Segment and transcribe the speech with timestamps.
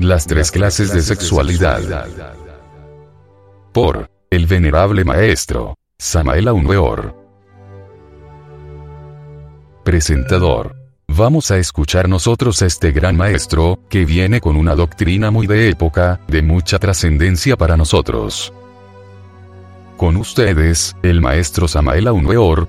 [0.00, 2.06] Las tres clases de sexualidad.
[3.70, 7.14] Por el venerable maestro Samael Aunweor.
[9.84, 10.74] Presentador.
[11.06, 15.68] Vamos a escuchar nosotros a este gran maestro, que viene con una doctrina muy de
[15.68, 18.54] época, de mucha trascendencia para nosotros.
[19.98, 22.68] Con ustedes, el maestro Samael Aunweor.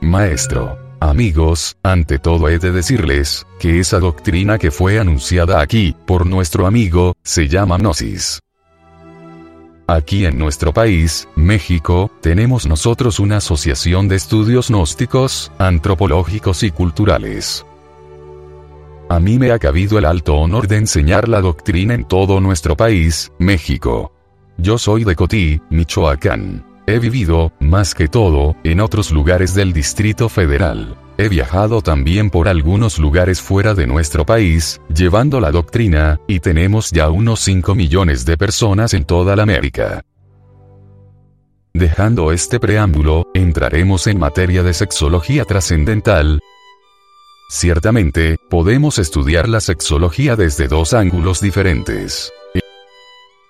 [0.00, 0.81] Maestro.
[1.02, 6.64] Amigos, ante todo he de decirles, que esa doctrina que fue anunciada aquí, por nuestro
[6.64, 8.38] amigo, se llama Gnosis.
[9.88, 17.66] Aquí en nuestro país, México, tenemos nosotros una asociación de estudios gnósticos, antropológicos y culturales.
[19.08, 22.76] A mí me ha cabido el alto honor de enseñar la doctrina en todo nuestro
[22.76, 24.12] país, México.
[24.56, 26.71] Yo soy de Cotí, Michoacán.
[26.86, 30.96] He vivido, más que todo, en otros lugares del Distrito Federal.
[31.16, 36.90] He viajado también por algunos lugares fuera de nuestro país, llevando la doctrina, y tenemos
[36.90, 40.02] ya unos 5 millones de personas en toda la América.
[41.72, 46.40] Dejando este preámbulo, entraremos en materia de sexología trascendental.
[47.48, 52.32] Ciertamente, podemos estudiar la sexología desde dos ángulos diferentes.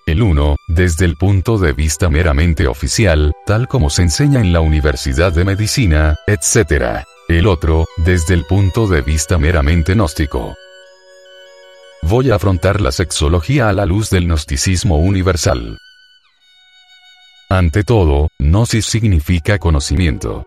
[0.05, 4.61] El uno, desde el punto de vista meramente oficial, tal como se enseña en la
[4.61, 7.05] Universidad de Medicina, etc.
[7.29, 10.55] El otro, desde el punto de vista meramente gnóstico.
[12.03, 15.79] Voy a afrontar la sexología a la luz del gnosticismo universal.
[17.49, 20.45] Ante todo, gnosis significa conocimiento.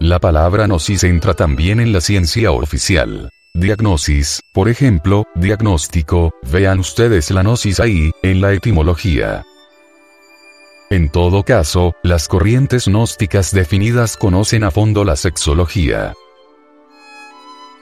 [0.00, 3.30] La palabra gnosis entra también en la ciencia oficial.
[3.54, 9.44] Diagnosis, por ejemplo, diagnóstico, vean ustedes la gnosis ahí, en la etimología.
[10.90, 16.14] En todo caso, las corrientes gnósticas definidas conocen a fondo la sexología.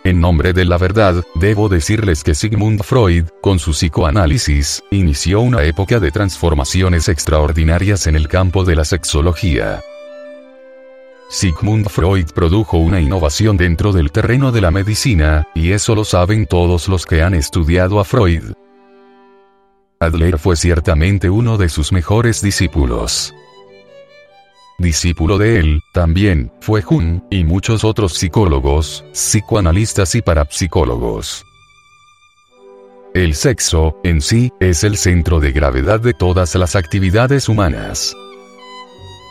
[0.05, 5.65] En nombre de la verdad, debo decirles que Sigmund Freud, con su psicoanálisis, inició una
[5.65, 9.83] época de transformaciones extraordinarias en el campo de la sexología.
[11.29, 16.47] Sigmund Freud produjo una innovación dentro del terreno de la medicina, y eso lo saben
[16.47, 18.53] todos los que han estudiado a Freud.
[19.99, 23.35] Adler fue ciertamente uno de sus mejores discípulos.
[24.79, 31.45] Discípulo de él, también, fue Jung, y muchos otros psicólogos, psicoanalistas y parapsicólogos.
[33.15, 38.15] El sexo, en sí, es el centro de gravedad de todas las actividades humanas.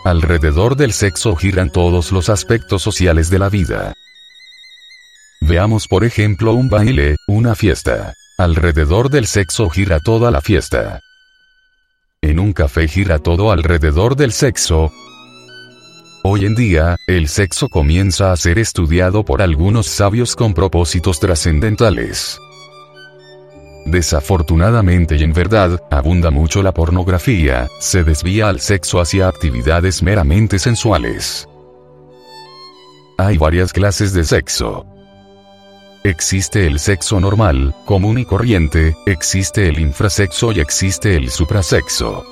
[0.05, 3.95] Alrededor del sexo giran todos los aspectos sociales de la vida.
[5.41, 8.13] Veamos por ejemplo un baile, una fiesta.
[8.37, 10.99] Alrededor del sexo gira toda la fiesta.
[12.21, 14.93] En un café gira todo alrededor del sexo.
[16.23, 22.39] Hoy en día, el sexo comienza a ser estudiado por algunos sabios con propósitos trascendentales.
[23.85, 30.57] Desafortunadamente y en verdad, abunda mucho la pornografía, se desvía al sexo hacia actividades meramente
[30.57, 31.47] sensuales.
[33.17, 34.85] Hay varias clases de sexo.
[36.03, 42.25] Existe el sexo normal, común y corriente, existe el infrasexo y existe el suprasexo.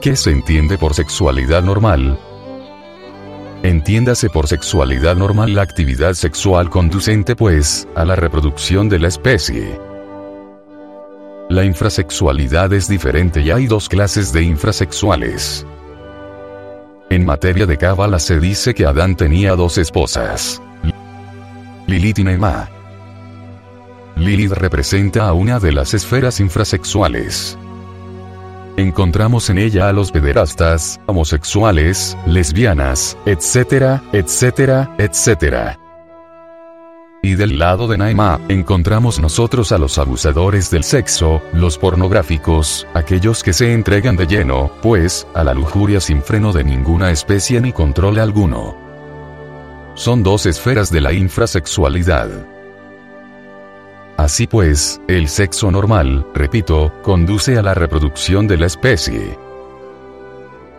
[0.00, 2.18] ¿Qué se entiende por sexualidad normal?
[3.62, 9.78] Entiéndase por sexualidad normal la actividad sexual conducente pues, a la reproducción de la especie.
[11.50, 15.66] La infrasexualidad es diferente y hay dos clases de infrasexuales.
[17.10, 20.62] En materia de Cábala se dice que Adán tenía dos esposas.
[21.86, 22.70] Lilith y Nema.
[24.16, 27.58] Lilith representa a una de las esferas infrasexuales.
[28.76, 35.78] Encontramos en ella a los pederastas, homosexuales, lesbianas, etcétera, etcétera, etcétera.
[37.22, 43.42] Y del lado de Naima, encontramos nosotros a los abusadores del sexo, los pornográficos, aquellos
[43.42, 47.72] que se entregan de lleno, pues, a la lujuria sin freno de ninguna especie ni
[47.72, 48.74] control alguno.
[49.94, 52.30] Son dos esferas de la infrasexualidad.
[54.20, 59.38] Así pues, el sexo normal, repito, conduce a la reproducción de la especie.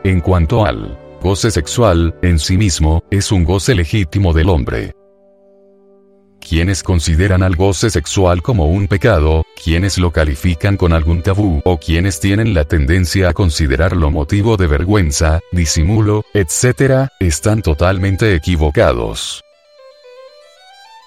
[0.04, 4.92] En cuanto al goce sexual, en sí mismo, es un goce legítimo del hombre.
[6.40, 11.78] Quienes consideran al goce sexual como un pecado, quienes lo califican con algún tabú o
[11.80, 19.42] quienes tienen la tendencia a considerarlo motivo de vergüenza, disimulo, etc., están totalmente equivocados.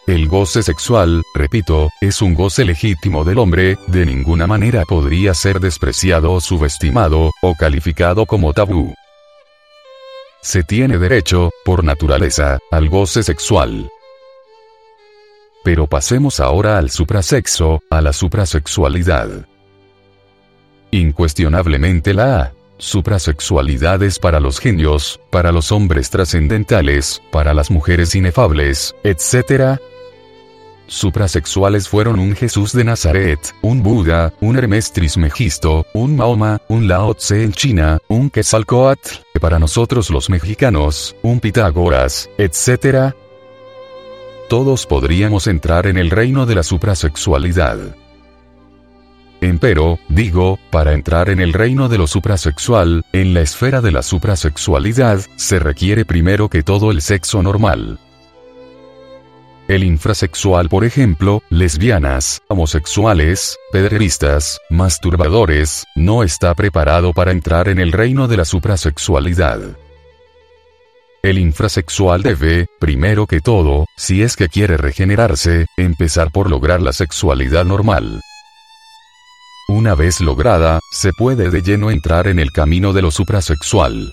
[0.06, 5.60] El goce sexual, repito, es un goce legítimo del hombre, de ninguna manera podría ser
[5.60, 8.94] despreciado o subestimado, o calificado como tabú.
[10.42, 13.88] Se tiene derecho, por naturaleza, al goce sexual.
[15.64, 19.46] Pero pasemos ahora al suprasexo, a la suprasexualidad.
[20.90, 28.94] Incuestionablemente la suprasexualidad es para los genios, para los hombres trascendentales, para las mujeres inefables,
[29.02, 29.80] etc.
[30.86, 37.14] Suprasexuales fueron un Jesús de Nazaret, un Buda, un Hermes Trismegisto, un Mahoma, un Lao
[37.14, 39.08] Tse en China, un Quetzalcoatl,
[39.40, 43.14] para nosotros los mexicanos, un Pitágoras, etc.
[44.48, 47.96] Todos podríamos entrar en el reino de la suprasexualidad.
[49.40, 54.02] Empero, digo, para entrar en el reino de lo suprasexual, en la esfera de la
[54.02, 57.98] suprasexualidad, se requiere primero que todo el sexo normal.
[59.66, 67.90] El infrasexual, por ejemplo, lesbianas, homosexuales, pederistas, masturbadores, no está preparado para entrar en el
[67.90, 69.60] reino de la suprasexualidad.
[71.22, 76.92] El infrasexual debe, primero que todo, si es que quiere regenerarse, empezar por lograr la
[76.92, 78.20] sexualidad normal.
[79.68, 84.12] Una vez lograda, se puede de lleno entrar en el camino de lo suprasexual.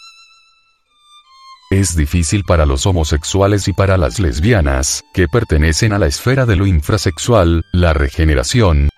[1.72, 6.58] Es difícil para los homosexuales y para las lesbianas, que pertenecen a la esfera de
[6.58, 8.90] lo infrasexual, la regeneración.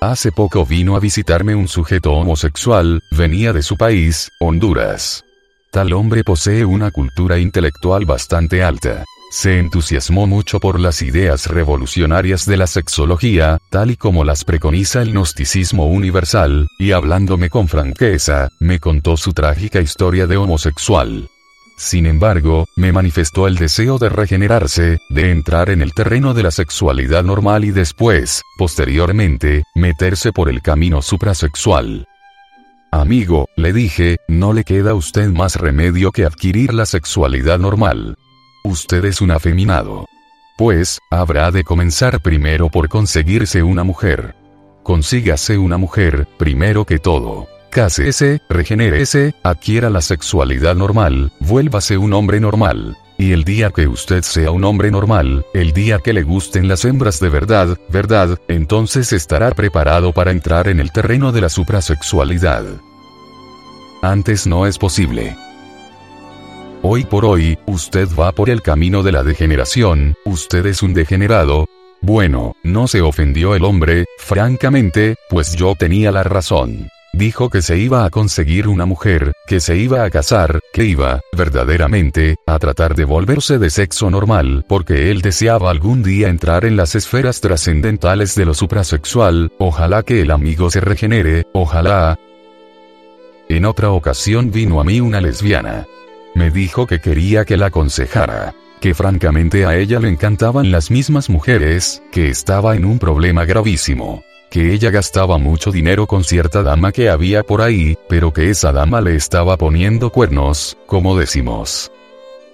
[0.00, 5.24] Hace poco vino a visitarme un sujeto homosexual, venía de su país, Honduras.
[5.70, 9.04] Tal hombre posee una cultura intelectual bastante alta.
[9.30, 15.00] Se entusiasmó mucho por las ideas revolucionarias de la sexología, tal y como las preconiza
[15.00, 21.28] el gnosticismo universal, y hablándome con franqueza, me contó su trágica historia de homosexual.
[21.76, 26.50] Sin embargo, me manifestó el deseo de regenerarse, de entrar en el terreno de la
[26.50, 32.08] sexualidad normal y después, posteriormente, meterse por el camino suprasexual.
[32.90, 38.16] Amigo, le dije, no le queda a usted más remedio que adquirir la sexualidad normal.
[38.64, 40.06] Usted es un afeminado.
[40.56, 44.34] Pues, habrá de comenzar primero por conseguirse una mujer.
[44.82, 47.48] Consígase una mujer, primero que todo.
[47.70, 52.96] Cásese, regenérese, adquiera la sexualidad normal, vuélvase un hombre normal.
[53.18, 56.84] Y el día que usted sea un hombre normal, el día que le gusten las
[56.84, 62.64] hembras de verdad, verdad, entonces estará preparado para entrar en el terreno de la suprasexualidad.
[64.02, 65.36] Antes no es posible.
[66.82, 71.66] Hoy por hoy, usted va por el camino de la degeneración, usted es un degenerado.
[72.02, 76.90] Bueno, no se ofendió el hombre, francamente, pues yo tenía la razón.
[77.16, 81.22] Dijo que se iba a conseguir una mujer, que se iba a casar, que iba,
[81.34, 86.76] verdaderamente, a tratar de volverse de sexo normal, porque él deseaba algún día entrar en
[86.76, 92.18] las esferas trascendentales de lo suprasexual, ojalá que el amigo se regenere, ojalá.
[93.48, 95.86] En otra ocasión vino a mí una lesbiana.
[96.34, 98.54] Me dijo que quería que la aconsejara.
[98.78, 104.22] Que francamente a ella le encantaban las mismas mujeres, que estaba en un problema gravísimo.
[104.50, 108.72] Que ella gastaba mucho dinero con cierta dama que había por ahí, pero que esa
[108.72, 111.90] dama le estaba poniendo cuernos, como decimos.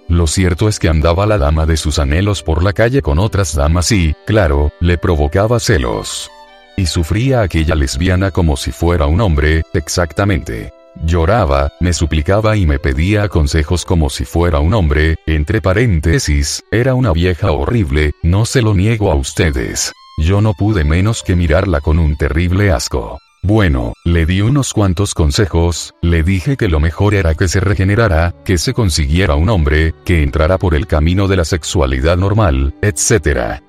[0.08, 3.54] Lo cierto es que andaba la dama de sus anhelos por la calle con otras
[3.54, 6.30] damas y, claro, le provocaba celos.
[6.76, 10.72] Y sufría aquella lesbiana como si fuera un hombre, exactamente.
[11.04, 16.94] Lloraba, me suplicaba y me pedía consejos como si fuera un hombre, entre paréntesis, era
[16.94, 19.92] una vieja horrible, no se lo niego a ustedes.
[20.18, 23.18] Yo no pude menos que mirarla con un terrible asco.
[23.44, 28.34] Bueno, le di unos cuantos consejos, le dije que lo mejor era que se regenerara,
[28.44, 33.60] que se consiguiera un hombre, que entrara por el camino de la sexualidad normal, etc.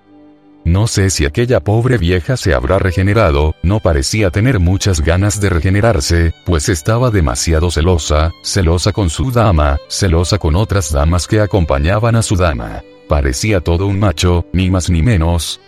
[0.63, 5.49] No sé si aquella pobre vieja se habrá regenerado, no parecía tener muchas ganas de
[5.49, 12.15] regenerarse, pues estaba demasiado celosa, celosa con su dama, celosa con otras damas que acompañaban
[12.15, 12.83] a su dama.
[13.09, 15.59] Parecía todo un macho, ni más ni menos,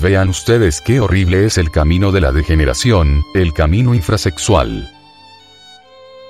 [0.00, 4.90] Vean ustedes qué horrible es el camino de la degeneración, el camino infrasexual.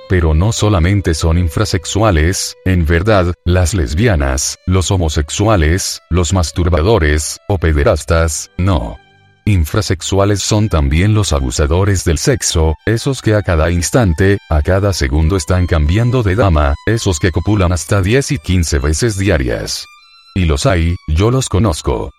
[0.09, 8.51] Pero no solamente son infrasexuales, en verdad, las lesbianas, los homosexuales, los masturbadores, o pederastas,
[8.59, 8.99] no.
[9.47, 15.37] Infrasexuales son también los abusadores del sexo, esos que a cada instante, a cada segundo
[15.37, 19.87] están cambiando de dama, esos que copulan hasta 10 y 15 veces diarias.
[20.35, 22.11] Y los hay, yo los conozco.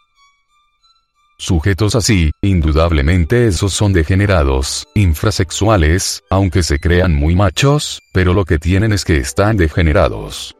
[1.38, 8.58] Sujetos así, indudablemente esos son degenerados, infrasexuales, aunque se crean muy machos, pero lo que
[8.58, 10.56] tienen es que están degenerados.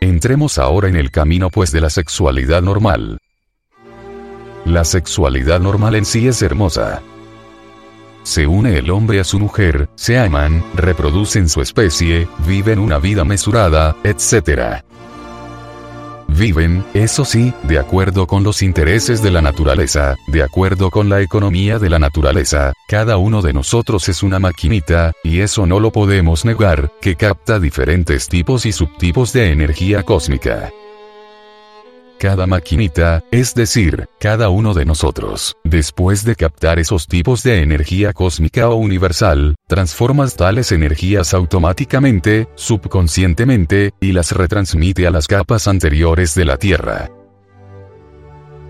[0.00, 3.18] Entremos ahora en el camino pues de la sexualidad normal.
[4.64, 7.02] La sexualidad normal en sí es hermosa.
[8.22, 13.24] Se une el hombre a su mujer, se aman, reproducen su especie, viven una vida
[13.24, 14.82] mesurada, etc
[16.32, 21.20] viven, eso sí, de acuerdo con los intereses de la naturaleza, de acuerdo con la
[21.20, 25.92] economía de la naturaleza, cada uno de nosotros es una maquinita, y eso no lo
[25.92, 30.72] podemos negar, que capta diferentes tipos y subtipos de energía cósmica
[32.22, 38.12] cada maquinita, es decir, cada uno de nosotros, después de captar esos tipos de energía
[38.12, 46.36] cósmica o universal, transformas tales energías automáticamente, subconscientemente, y las retransmite a las capas anteriores
[46.36, 47.10] de la Tierra.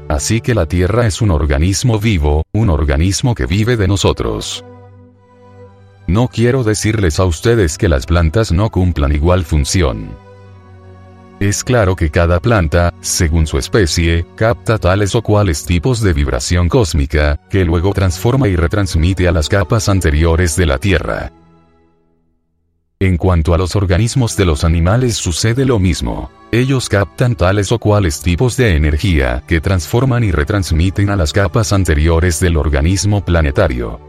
[0.08, 4.64] Así que la Tierra es un organismo vivo, un organismo que vive de nosotros.
[6.06, 10.21] No quiero decirles a ustedes que las plantas no cumplan igual función.
[11.42, 16.68] Es claro que cada planta, según su especie, capta tales o cuales tipos de vibración
[16.68, 21.32] cósmica, que luego transforma y retransmite a las capas anteriores de la Tierra.
[23.00, 26.30] En cuanto a los organismos de los animales sucede lo mismo.
[26.52, 31.72] Ellos captan tales o cuales tipos de energía que transforman y retransmiten a las capas
[31.72, 34.00] anteriores del organismo planetario.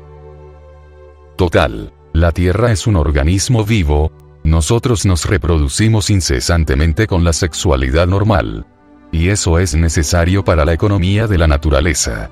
[1.36, 1.94] Total.
[2.14, 4.12] La Tierra es un organismo vivo,
[4.44, 8.66] nosotros nos reproducimos incesantemente con la sexualidad normal.
[9.12, 12.30] Y eso es necesario para la economía de la naturaleza.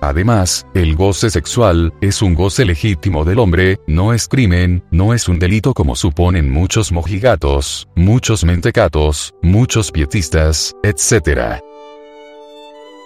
[0.00, 5.28] Además, el goce sexual, es un goce legítimo del hombre, no es crimen, no es
[5.28, 11.60] un delito como suponen muchos mojigatos, muchos mentecatos, muchos pietistas, etc.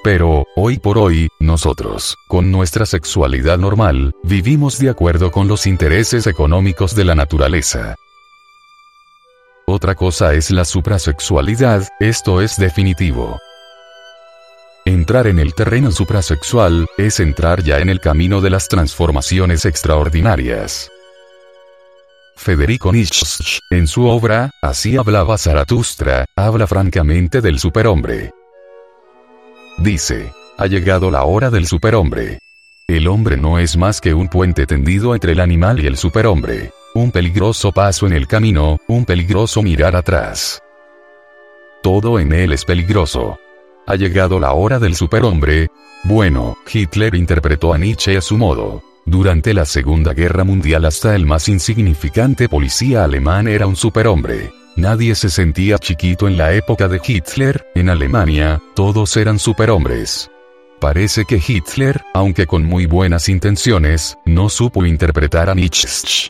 [0.04, 6.26] Pero, hoy por hoy, nosotros, con nuestra sexualidad normal, vivimos de acuerdo con los intereses
[6.26, 7.96] económicos de la naturaleza.
[9.66, 13.38] Otra cosa es la suprasexualidad, esto es definitivo.
[14.84, 20.90] Entrar en el terreno suprasexual, es entrar ya en el camino de las transformaciones extraordinarias.
[22.36, 28.32] Federico Nietzsche, en su obra, Así hablaba Zaratustra, habla francamente del superhombre.
[29.78, 32.38] Dice, ha llegado la hora del superhombre.
[32.86, 36.72] El hombre no es más que un puente tendido entre el animal y el superhombre.
[36.94, 40.62] Un peligroso paso en el camino, un peligroso mirar atrás.
[41.82, 43.38] Todo en él es peligroso.
[43.86, 45.68] Ha llegado la hora del superhombre.
[46.04, 48.82] Bueno, Hitler interpretó a Nietzsche a su modo.
[49.06, 54.52] Durante la Segunda Guerra Mundial hasta el más insignificante policía alemán era un superhombre.
[54.76, 60.30] Nadie se sentía chiquito en la época de Hitler, en Alemania, todos eran superhombres.
[60.80, 66.28] Parece que Hitler, aunque con muy buenas intenciones, no supo interpretar a Nietzsche.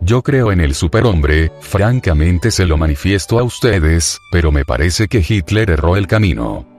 [0.00, 5.24] Yo creo en el superhombre, francamente se lo manifiesto a ustedes, pero me parece que
[5.26, 6.77] Hitler erró el camino.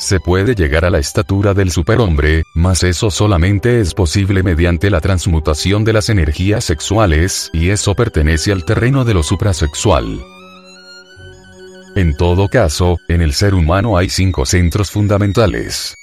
[0.00, 4.98] Se puede llegar a la estatura del superhombre, mas eso solamente es posible mediante la
[4.98, 10.18] transmutación de las energías sexuales, y eso pertenece al terreno de lo suprasexual.
[11.96, 15.94] En todo caso, en el ser humano hay cinco centros fundamentales.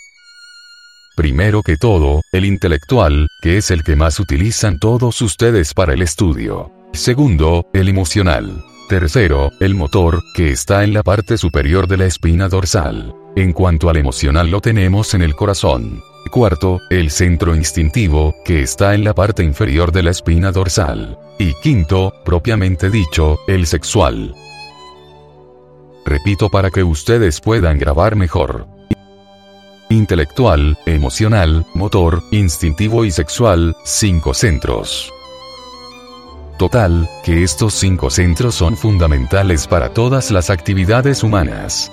[1.16, 6.04] Primero que todo, el intelectual, que es el que más utilizan todos ustedes para el
[6.04, 6.72] estudio.
[6.94, 8.64] Segundo, el emocional.
[8.90, 13.16] Tercero, el motor, que está en la parte superior de la espina dorsal.
[13.38, 16.02] En cuanto al emocional lo tenemos en el corazón.
[16.32, 21.20] Cuarto, el centro instintivo, que está en la parte inferior de la espina dorsal.
[21.38, 24.34] Y quinto, propiamente dicho, el sexual.
[26.04, 28.66] Repito para que ustedes puedan grabar mejor.
[29.90, 35.14] Intelectual, emocional, motor, instintivo y sexual, cinco centros.
[36.58, 41.92] Total, que estos cinco centros son fundamentales para todas las actividades humanas.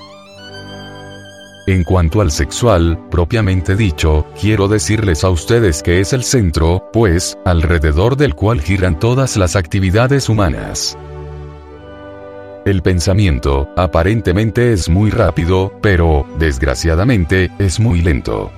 [1.66, 7.38] En cuanto al sexual, propiamente dicho, quiero decirles a ustedes que es el centro, pues,
[7.46, 10.98] alrededor del cual giran todas las actividades humanas.
[12.66, 18.52] El pensamiento, aparentemente es muy rápido, pero, desgraciadamente, es muy lento.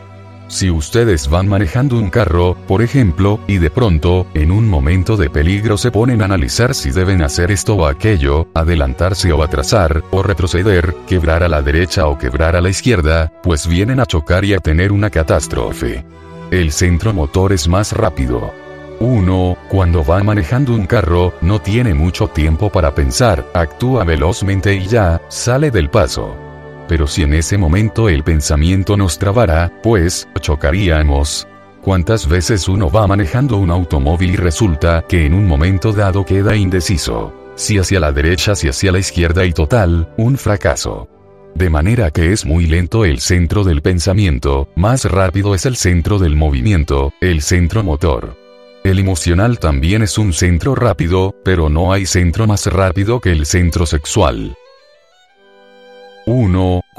[0.48, 5.28] Si ustedes van manejando un carro, por ejemplo, y de pronto, en un momento de
[5.28, 10.22] peligro se ponen a analizar si deben hacer esto o aquello, adelantarse o atrasar, o
[10.22, 14.54] retroceder, quebrar a la derecha o quebrar a la izquierda, pues vienen a chocar y
[14.54, 16.04] a tener una catástrofe.
[16.52, 18.52] El centro motor es más rápido.
[19.00, 24.86] Uno, cuando va manejando un carro, no tiene mucho tiempo para pensar, actúa velozmente y
[24.86, 26.45] ya, sale del paso.
[26.88, 31.48] Pero si en ese momento el pensamiento nos trabara, pues, chocaríamos.
[31.82, 36.56] ¿Cuántas veces uno va manejando un automóvil y resulta que en un momento dado queda
[36.56, 37.32] indeciso?
[37.54, 41.08] Si hacia la derecha, si hacia la izquierda y total, un fracaso.
[41.54, 46.18] De manera que es muy lento el centro del pensamiento, más rápido es el centro
[46.18, 48.36] del movimiento, el centro motor.
[48.84, 53.46] El emocional también es un centro rápido, pero no hay centro más rápido que el
[53.46, 54.54] centro sexual.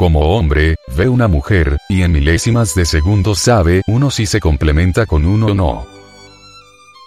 [0.08, 5.06] Como hombre, ve una mujer, y en milésimas de segundo sabe uno si se complementa
[5.06, 5.86] con uno o no.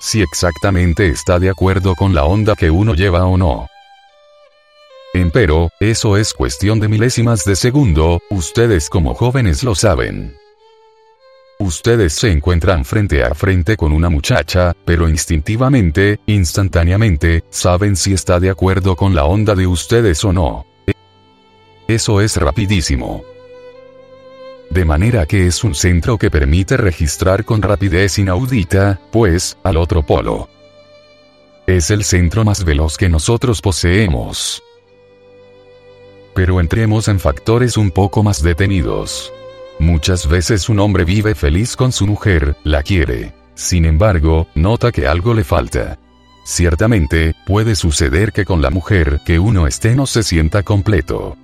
[0.02, 3.69] Si exactamente está de acuerdo con la onda que uno lleva o no.
[5.14, 10.37] Empero, eso es cuestión de milésimas de segundo, ustedes como jóvenes lo saben.
[11.59, 18.38] Ustedes se encuentran frente a frente con una muchacha, pero instintivamente, instantáneamente, saben si está
[18.40, 20.70] de acuerdo con la onda de ustedes o no.
[21.90, 23.25] Eso es rapidísimo.
[24.70, 30.06] De manera que es un centro que permite registrar con rapidez inaudita, pues, al otro
[30.06, 30.49] polo.
[31.66, 34.62] Es el centro más veloz que nosotros poseemos.
[36.32, 39.32] Pero entremos en factores un poco más detenidos.
[39.80, 43.32] Muchas veces un hombre vive feliz con su mujer, la quiere.
[43.56, 45.99] Sin embargo, nota que algo le falta.
[46.44, 51.37] Ciertamente, puede suceder que con la mujer que uno esté no se sienta completo.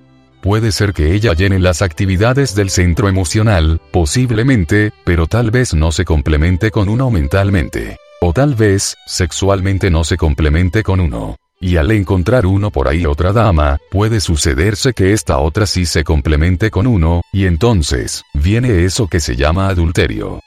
[0.47, 5.91] Puede ser que ella llene las actividades del centro emocional, posiblemente, pero tal vez no
[5.91, 7.97] se complemente con uno mentalmente.
[8.21, 11.35] O tal vez, sexualmente no se complemente con uno.
[11.61, 16.05] Y al encontrar uno por ahí otra dama, puede sucederse que esta otra sí se
[16.05, 20.39] complemente con uno, y entonces, viene eso que se llama adulterio.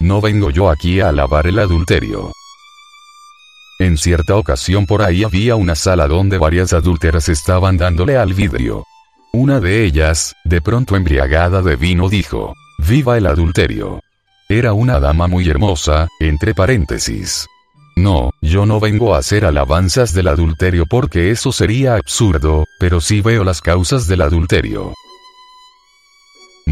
[0.00, 2.32] No vengo yo aquí a alabar el adulterio.
[3.84, 8.86] En cierta ocasión por ahí había una sala donde varias adúlteras estaban dándole al vidrio.
[9.30, 14.00] Una de ellas, de pronto embriagada de vino, dijo, Viva el adulterio.
[14.48, 17.46] Era una dama muy hermosa, entre paréntesis.
[17.94, 23.20] No, yo no vengo a hacer alabanzas del adulterio porque eso sería absurdo, pero sí
[23.20, 24.94] veo las causas del adulterio.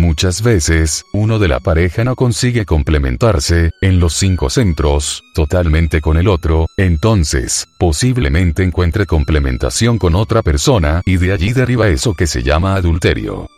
[0.03, 6.17] Muchas veces, uno de la pareja no consigue complementarse, en los cinco centros, totalmente con
[6.17, 12.27] el otro, entonces, posiblemente encuentre complementación con otra persona, y de allí deriva eso que
[12.27, 13.49] se llama adulterio.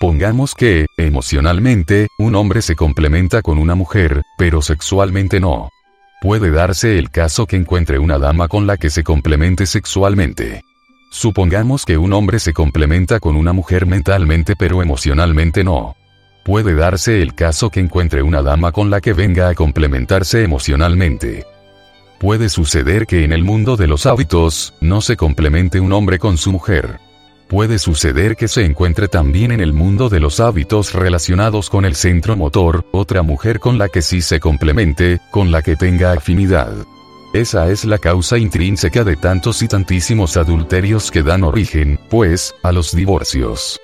[0.00, 5.68] Pongamos que, emocionalmente, un hombre se complementa con una mujer, pero sexualmente no.
[6.22, 10.62] Puede darse el caso que encuentre una dama con la que se complemente sexualmente.
[11.10, 15.96] Supongamos que un hombre se complementa con una mujer mentalmente pero emocionalmente no.
[16.44, 21.44] Puede darse el caso que encuentre una dama con la que venga a complementarse emocionalmente.
[22.18, 26.38] Puede suceder que en el mundo de los hábitos, no se complemente un hombre con
[26.38, 26.98] su mujer
[27.50, 31.96] puede suceder que se encuentre también en el mundo de los hábitos relacionados con el
[31.96, 36.72] centro motor, otra mujer con la que sí se complemente, con la que tenga afinidad.
[37.32, 42.72] Esa es la causa intrínseca de tantos y tantísimos adulterios que dan origen, pues, a
[42.72, 43.78] los divorcios.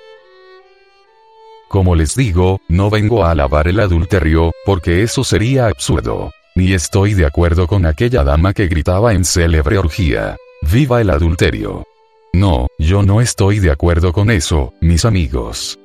[1.69, 6.31] Como les digo, no vengo a alabar el adulterio, porque eso sería absurdo.
[6.55, 10.35] Ni estoy de acuerdo con aquella dama que gritaba en célebre orgía.
[10.61, 11.85] ¡Viva el adulterio!
[12.33, 15.79] No, yo no estoy de acuerdo con eso, mis amigos.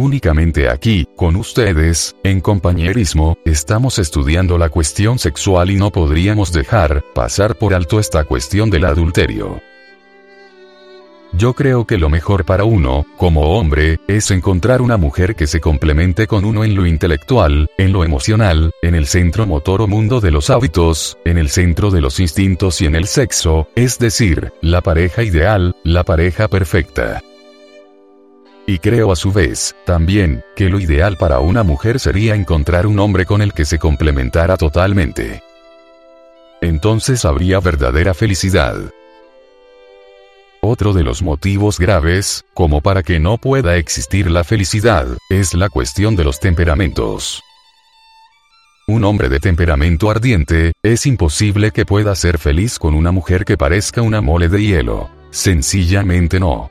[0.00, 7.04] Únicamente aquí, con ustedes, en compañerismo, estamos estudiando la cuestión sexual y no podríamos dejar
[7.14, 9.60] pasar por alto esta cuestión del adulterio.
[11.34, 15.60] Yo creo que lo mejor para uno, como hombre, es encontrar una mujer que se
[15.60, 20.22] complemente con uno en lo intelectual, en lo emocional, en el centro motor o mundo
[20.22, 24.50] de los hábitos, en el centro de los instintos y en el sexo, es decir,
[24.62, 27.20] la pareja ideal, la pareja perfecta.
[28.70, 33.00] Y creo a su vez, también, que lo ideal para una mujer sería encontrar un
[33.00, 35.42] hombre con el que se complementara totalmente.
[36.60, 38.76] Entonces habría verdadera felicidad.
[40.60, 45.68] Otro de los motivos graves, como para que no pueda existir la felicidad, es la
[45.68, 47.42] cuestión de los temperamentos.
[48.86, 53.56] Un hombre de temperamento ardiente, es imposible que pueda ser feliz con una mujer que
[53.56, 55.10] parezca una mole de hielo.
[55.32, 56.70] Sencillamente no.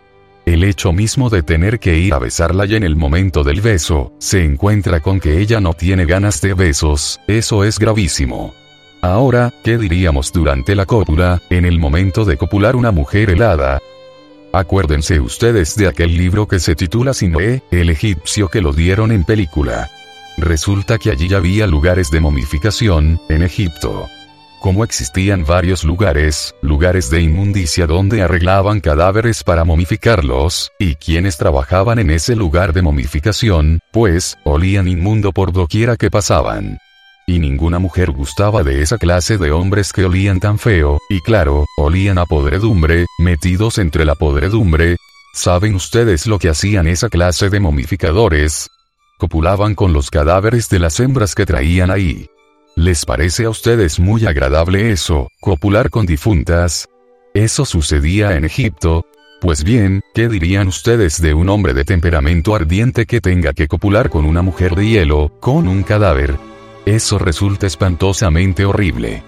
[0.49, 4.13] El hecho mismo de tener que ir a besarla y en el momento del beso,
[4.17, 8.55] se encuentra con que ella no tiene ganas de besos, eso es gravísimo.
[8.99, 13.79] Ahora, ¿qué diríamos durante la cópula, en el momento de copular una mujer helada?
[14.51, 19.25] Acuérdense ustedes de aquel libro que se titula Sinoé, el egipcio que lo dieron en
[19.25, 19.91] película.
[20.39, 24.07] Resulta que allí había lugares de momificación, en Egipto.
[24.61, 31.97] Como existían varios lugares, lugares de inmundicia donde arreglaban cadáveres para momificarlos, y quienes trabajaban
[31.97, 36.77] en ese lugar de momificación, pues, olían inmundo por doquiera que pasaban.
[37.25, 41.65] Y ninguna mujer gustaba de esa clase de hombres que olían tan feo, y claro,
[41.77, 44.97] olían a podredumbre, metidos entre la podredumbre.
[45.33, 48.69] ¿Saben ustedes lo que hacían esa clase de momificadores?
[49.19, 52.29] copulaban con los cadáveres de las hembras que traían ahí.
[52.79, 56.87] ¿Les parece a ustedes muy agradable eso, copular con difuntas?
[57.33, 59.05] Eso sucedía en Egipto.
[59.41, 64.09] Pues bien, ¿qué dirían ustedes de un hombre de temperamento ardiente que tenga que copular
[64.09, 66.37] con una mujer de hielo, con un cadáver?
[66.85, 69.23] Eso resulta espantosamente horrible.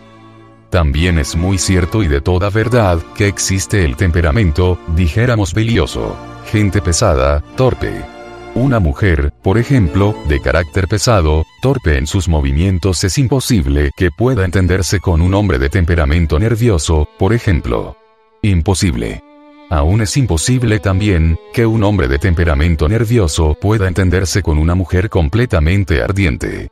[0.69, 6.15] También es muy cierto y de toda verdad que existe el temperamento, dijéramos bilioso,
[6.49, 8.20] gente pesada, torpe.
[8.53, 14.43] Una mujer, por ejemplo, de carácter pesado, torpe en sus movimientos es imposible que pueda
[14.43, 17.95] entenderse con un hombre de temperamento nervioso, por ejemplo.
[18.41, 19.23] Imposible.
[19.69, 25.09] Aún es imposible también, que un hombre de temperamento nervioso pueda entenderse con una mujer
[25.09, 26.67] completamente ardiente.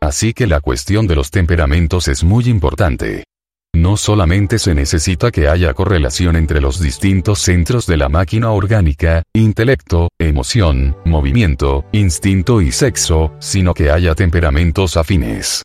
[0.00, 3.24] Así que la cuestión de los temperamentos es muy importante.
[3.72, 9.22] No solamente se necesita que haya correlación entre los distintos centros de la máquina orgánica,
[9.32, 15.64] intelecto, emoción, movimiento, instinto y sexo, sino que haya temperamentos afines.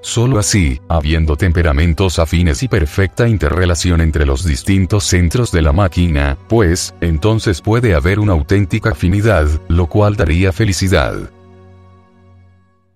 [0.00, 6.38] Solo así, habiendo temperamentos afines y perfecta interrelación entre los distintos centros de la máquina,
[6.48, 11.30] pues, entonces puede haber una auténtica afinidad, lo cual daría felicidad.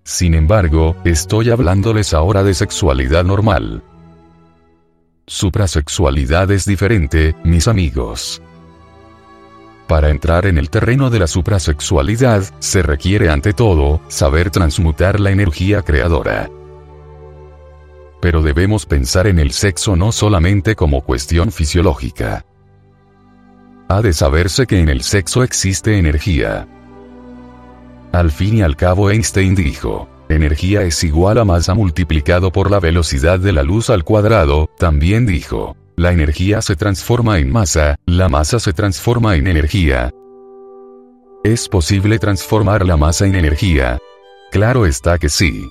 [0.07, 3.83] Sin embargo, estoy hablándoles ahora de sexualidad normal.
[5.27, 8.41] Suprasexualidad es diferente, mis amigos.
[9.89, 15.33] Para entrar en el terreno de la suprasexualidad, se requiere ante todo, saber transmutar la
[15.33, 16.51] energía creadora.
[18.21, 22.47] Pero debemos pensar en el sexo no solamente como cuestión fisiológica.
[23.89, 26.69] Ha de saberse que en el sexo existe energía.
[28.13, 32.81] Al fin y al cabo Einstein dijo, energía es igual a masa multiplicado por la
[32.81, 38.29] velocidad de la luz al cuadrado, también dijo, la energía se transforma en masa, la
[38.29, 40.11] masa se transforma en energía.
[41.45, 43.99] ¿Es posible transformar la masa en energía?
[44.51, 45.69] Claro está que sí.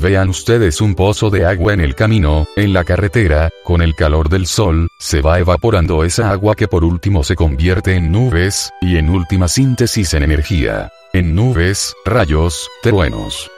[0.00, 4.28] Vean ustedes un pozo de agua en el camino, en la carretera, con el calor
[4.28, 8.96] del sol, se va evaporando esa agua que por último se convierte en nubes, y
[8.96, 10.90] en última síntesis en energía.
[11.12, 13.50] En nubes, rayos, truenos.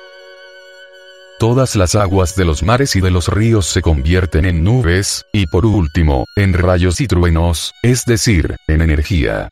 [1.39, 5.47] Todas las aguas de los mares y de los ríos se convierten en nubes, y
[5.47, 9.49] por último, en rayos y truenos, es decir, en energía.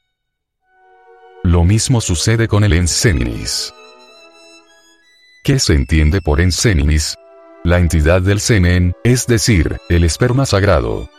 [1.44, 3.72] Lo mismo sucede con el enseminis.
[5.44, 7.16] ¿Qué se entiende por enseminis?
[7.64, 11.10] La entidad del semen, es decir, el esperma sagrado.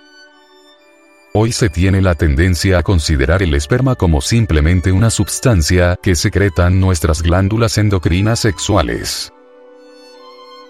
[1.34, 6.80] Hoy se tiene la tendencia a considerar el esperma como simplemente una sustancia que secretan
[6.80, 9.34] nuestras glándulas endocrinas sexuales.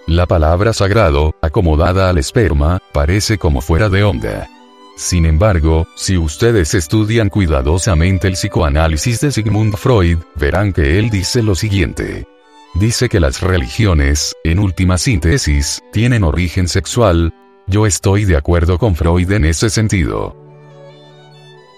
[0.08, 4.50] La palabra sagrado, acomodada al esperma, parece como fuera de onda.
[4.98, 11.44] Sin embargo, si ustedes estudian cuidadosamente el psicoanálisis de Sigmund Freud, verán que él dice
[11.44, 12.33] lo siguiente.
[12.76, 17.32] Dice que las religiones, en última síntesis, tienen origen sexual.
[17.68, 20.36] Yo estoy de acuerdo con Freud en ese sentido.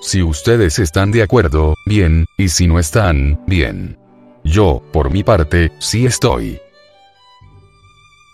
[0.01, 3.97] Si ustedes están de acuerdo, bien, y si no están, bien.
[4.45, 6.59] Yo, por mi parte, sí estoy.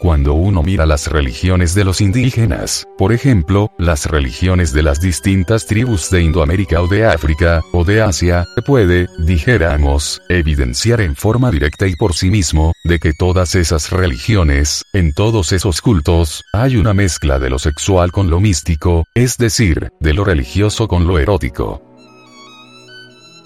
[0.01, 5.67] Cuando uno mira las religiones de los indígenas, por ejemplo, las religiones de las distintas
[5.67, 11.85] tribus de Indoamérica o de África, o de Asia, puede, dijéramos, evidenciar en forma directa
[11.85, 16.95] y por sí mismo, de que todas esas religiones, en todos esos cultos, hay una
[16.95, 21.79] mezcla de lo sexual con lo místico, es decir, de lo religioso con lo erótico.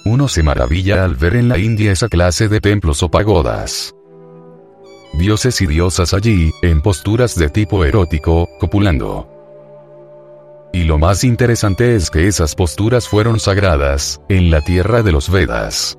[0.05, 3.94] Uno se maravilla al ver en la India esa clase de templos o pagodas
[5.17, 9.27] dioses y diosas allí, en posturas de tipo erótico, copulando.
[10.73, 15.29] Y lo más interesante es que esas posturas fueron sagradas, en la tierra de los
[15.29, 15.97] Vedas.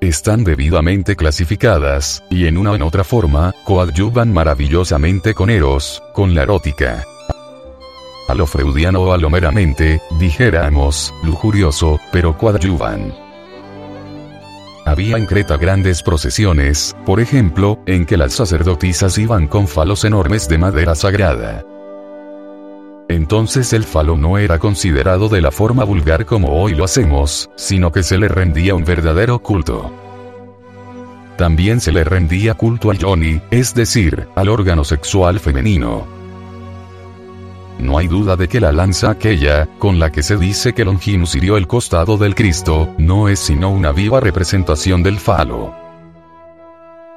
[0.00, 6.34] Están debidamente clasificadas, y en una o en otra forma, coadyuvan maravillosamente con Eros, con
[6.34, 7.04] la erótica.
[8.28, 13.25] A lo freudiano o a lo meramente, dijéramos, lujurioso, pero coadyuvan.
[14.86, 20.48] Había en Creta grandes procesiones, por ejemplo, en que las sacerdotisas iban con falos enormes
[20.48, 21.64] de madera sagrada.
[23.08, 27.90] Entonces el falo no era considerado de la forma vulgar como hoy lo hacemos, sino
[27.90, 29.92] que se le rendía un verdadero culto.
[31.36, 36.15] También se le rendía culto al yoni, es decir, al órgano sexual femenino.
[37.78, 41.34] No hay duda de que la lanza aquella, con la que se dice que Longinus
[41.34, 45.74] hirió el costado del Cristo, no es sino una viva representación del falo.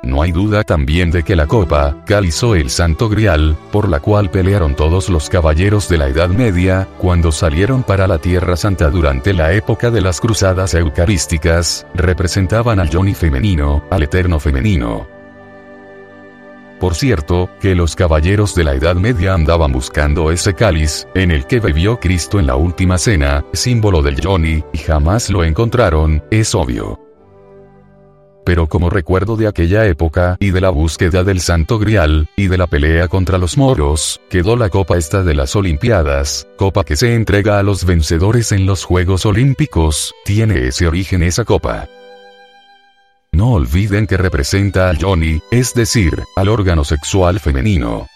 [0.02, 4.32] No hay duda también de que la copa, cáliz el santo grial, por la cual
[4.32, 9.34] pelearon todos los caballeros de la Edad Media, cuando salieron para la Tierra Santa durante
[9.34, 15.19] la época de las cruzadas eucarísticas, representaban al Johnny femenino, al eterno femenino.
[16.80, 21.46] Por cierto, que los caballeros de la Edad Media andaban buscando ese cáliz, en el
[21.46, 26.56] que bebió Cristo en la última cena, símbolo del Johnny, y jamás lo encontraron, es
[26.56, 27.00] obvio
[28.50, 32.58] pero como recuerdo de aquella época y de la búsqueda del Santo Grial, y de
[32.58, 37.14] la pelea contra los moros, quedó la copa esta de las Olimpiadas, copa que se
[37.14, 41.88] entrega a los vencedores en los Juegos Olímpicos, tiene ese origen esa copa.
[43.32, 48.08] No olviden que representa al Johnny, es decir, al órgano sexual femenino.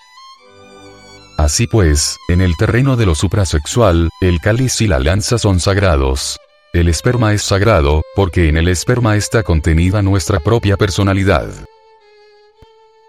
[1.38, 6.39] Así pues, en el terreno de lo suprasexual, el cáliz y la lanza son sagrados,
[6.73, 11.47] el esperma es sagrado, porque en el esperma está contenida nuestra propia personalidad.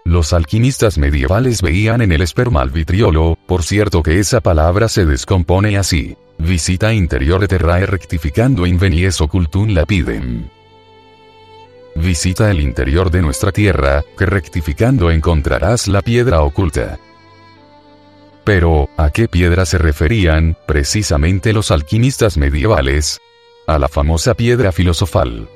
[0.03, 5.07] Los alquimistas medievales veían en el esperma al vitriolo, por cierto que esa palabra se
[5.07, 6.15] descompone así.
[6.37, 10.47] Visita interior de terrae rectificando invenies ocultum lapidem.
[11.95, 16.99] Visita el interior de nuestra tierra, que rectificando encontrarás la piedra oculta.
[18.43, 23.19] Pero, ¿a qué piedra se referían, precisamente los alquimistas medievales?
[23.67, 25.49] a la famosa piedra filosofal.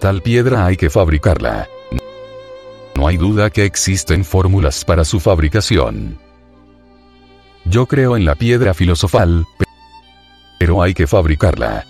[0.00, 1.68] Tal piedra hay que fabricarla.
[2.94, 6.18] No hay duda que existen fórmulas para su fabricación.
[7.64, 9.44] Yo creo en la piedra filosofal,
[10.58, 11.84] pero hay que fabricarla.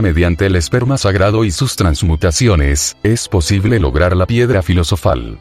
[0.00, 5.38] Mediante el esperma sagrado y sus transmutaciones, es posible lograr la piedra filosofal.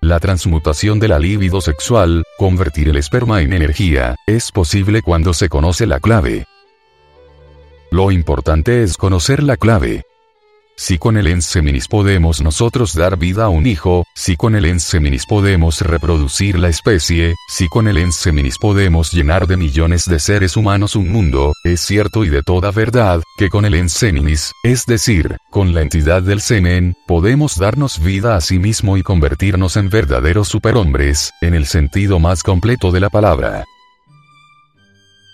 [0.00, 5.48] La transmutación de la libido sexual, convertir el esperma en energía, es posible cuando se
[5.48, 6.46] conoce la clave,
[7.92, 10.06] lo importante es conocer la clave.
[10.84, 15.26] Si con el enseminis podemos nosotros dar vida a un hijo, si con el enseminis
[15.26, 20.96] podemos reproducir la especie, si con el enseminis podemos llenar de millones de seres humanos
[20.96, 25.72] un mundo, es cierto y de toda verdad, que con el enseminis, es decir, con
[25.72, 31.30] la entidad del semen, podemos darnos vida a sí mismo y convertirnos en verdaderos superhombres,
[31.42, 33.62] en el sentido más completo de la palabra.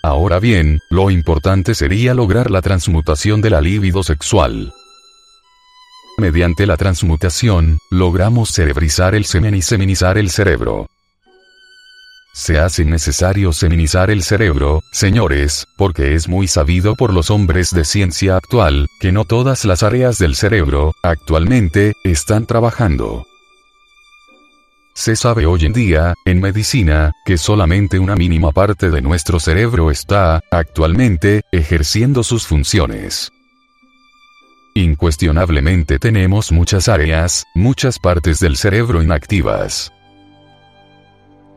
[0.03, 4.73] Ahora bien, lo importante sería lograr la transmutación de la libido sexual.
[6.19, 10.87] Mediante la transmutación, logramos cerebrizar el semen y seminizar el cerebro.
[12.33, 17.85] Se hace necesario seminizar el cerebro, señores, porque es muy sabido por los hombres de
[17.85, 23.25] ciencia actual, que no todas las áreas del cerebro, actualmente, están trabajando.
[24.93, 29.89] Se sabe hoy en día, en medicina, que solamente una mínima parte de nuestro cerebro
[29.89, 33.31] está, actualmente, ejerciendo sus funciones.
[34.75, 39.91] Incuestionablemente tenemos muchas áreas, muchas partes del cerebro inactivas.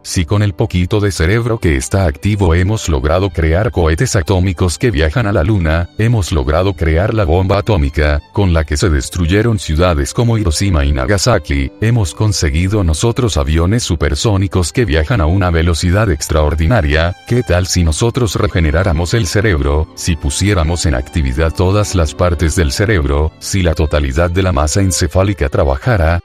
[0.02, 4.90] Si con el poquito de cerebro que está activo hemos logrado crear cohetes atómicos que
[4.90, 9.60] viajan a la Luna, hemos logrado crear la bomba atómica, con la que se destruyeron
[9.60, 16.10] ciudades como Hiroshima y Nagasaki, hemos conseguido nosotros aviones supersónicos que viajan a una velocidad
[16.10, 22.56] extraordinaria, ¿qué tal si nosotros regeneráramos el cerebro, si pusiéramos en actividad todas las partes
[22.56, 26.22] del cerebro, si la totalidad de la masa encefálica trabajara,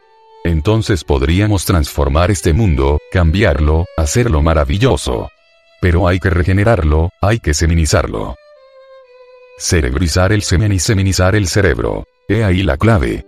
[0.47, 5.29] entonces podríamos transformar este mundo, cambiarlo, hacerlo maravilloso.
[5.81, 8.35] Pero hay que regenerarlo, hay que seminizarlo.
[9.59, 12.05] Cerebrizar el semen y seminizar el cerebro.
[12.27, 13.25] He ahí la clave.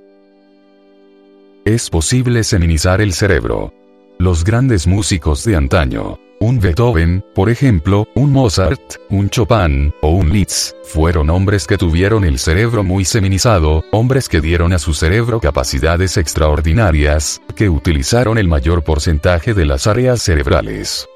[1.66, 3.74] Es posible seminizar el cerebro.
[4.18, 10.34] Los grandes músicos de antaño, un Beethoven, por ejemplo, un Mozart, un Chopin, o un
[10.34, 15.40] Liszt, fueron hombres que tuvieron el cerebro muy seminizado, hombres que dieron a su cerebro
[15.40, 21.08] capacidades extraordinarias, que utilizaron el mayor porcentaje de las áreas cerebrales.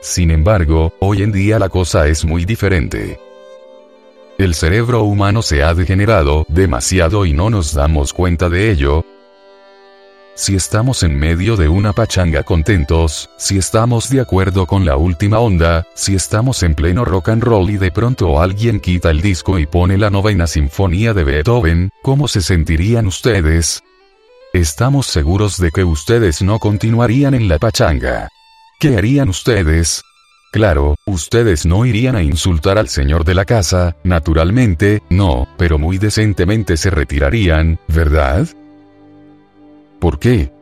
[0.00, 3.18] Sin embargo, hoy en día la cosa es muy diferente.
[4.38, 9.04] El cerebro humano se ha degenerado demasiado y no nos damos cuenta de ello,
[10.38, 15.40] si estamos en medio de una pachanga contentos, si estamos de acuerdo con la última
[15.40, 19.58] onda, si estamos en pleno rock and roll y de pronto alguien quita el disco
[19.58, 23.82] y pone la novena sinfonía de Beethoven, ¿cómo se sentirían ustedes?
[24.52, 28.28] Estamos seguros de que ustedes no continuarían en la pachanga.
[28.78, 30.04] ¿Qué harían ustedes?
[30.52, 35.98] Claro, ustedes no irían a insultar al señor de la casa, naturalmente, no, pero muy
[35.98, 38.46] decentemente se retirarían, ¿verdad?
[39.98, 40.52] ¿Por qué?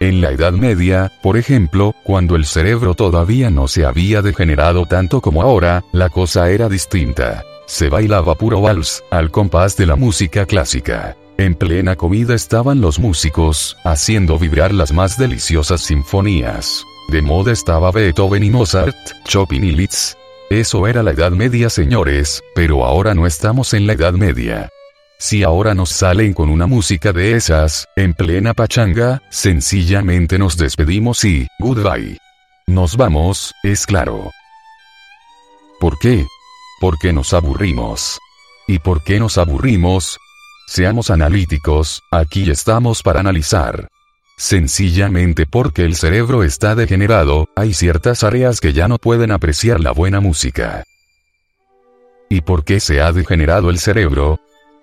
[0.00, 5.20] En la Edad Media, por ejemplo, cuando el cerebro todavía no se había degenerado tanto
[5.20, 7.44] como ahora, la cosa era distinta.
[7.66, 11.16] Se bailaba puro vals, al compás de la música clásica.
[11.36, 16.84] En plena comida estaban los músicos, haciendo vibrar las más deliciosas sinfonías.
[17.08, 20.16] De moda estaba Beethoven y Mozart, Chopin y Liszt.
[20.50, 24.70] Eso era la Edad Media señores, pero ahora no estamos en la Edad Media.
[25.20, 31.24] Si ahora nos salen con una música de esas, en plena pachanga, sencillamente nos despedimos
[31.24, 32.18] y, goodbye.
[32.68, 34.30] Nos vamos, es claro.
[35.80, 36.24] ¿Por qué?
[36.80, 38.20] Porque nos aburrimos.
[38.68, 40.18] ¿Y por qué nos aburrimos?
[40.68, 43.88] Seamos analíticos, aquí estamos para analizar.
[44.36, 49.90] Sencillamente porque el cerebro está degenerado, hay ciertas áreas que ya no pueden apreciar la
[49.90, 50.84] buena música.
[52.28, 54.38] ¿Y por qué se ha degenerado el cerebro?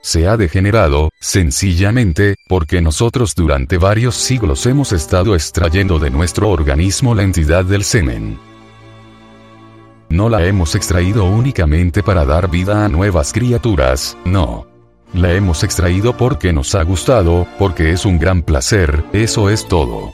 [0.05, 7.15] Se ha degenerado, sencillamente, porque nosotros durante varios siglos hemos estado extrayendo de nuestro organismo
[7.15, 8.37] la entidad del semen.
[10.09, 14.67] No la hemos extraído únicamente para dar vida a nuevas criaturas, no.
[15.11, 20.11] La hemos extraído porque nos ha gustado, porque es un gran placer, eso es todo.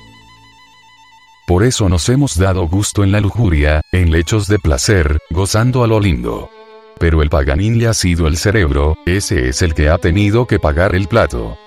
[1.45, 5.87] Por eso nos hemos dado gusto en la lujuria, en lechos de placer, gozando a
[5.87, 6.49] lo lindo.
[7.01, 10.59] Pero el paganín le ha sido el cerebro, ese es el que ha tenido que
[10.59, 11.57] pagar el plato.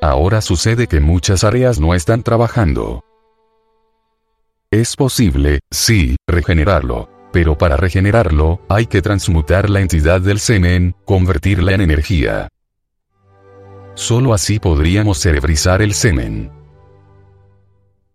[0.00, 3.04] Ahora sucede que muchas áreas no están trabajando.
[4.70, 7.10] Es posible, sí, regenerarlo.
[7.30, 12.48] Pero para regenerarlo, hay que transmutar la entidad del semen, convertirla en energía.
[13.94, 16.50] Solo así podríamos cerebrizar el semen.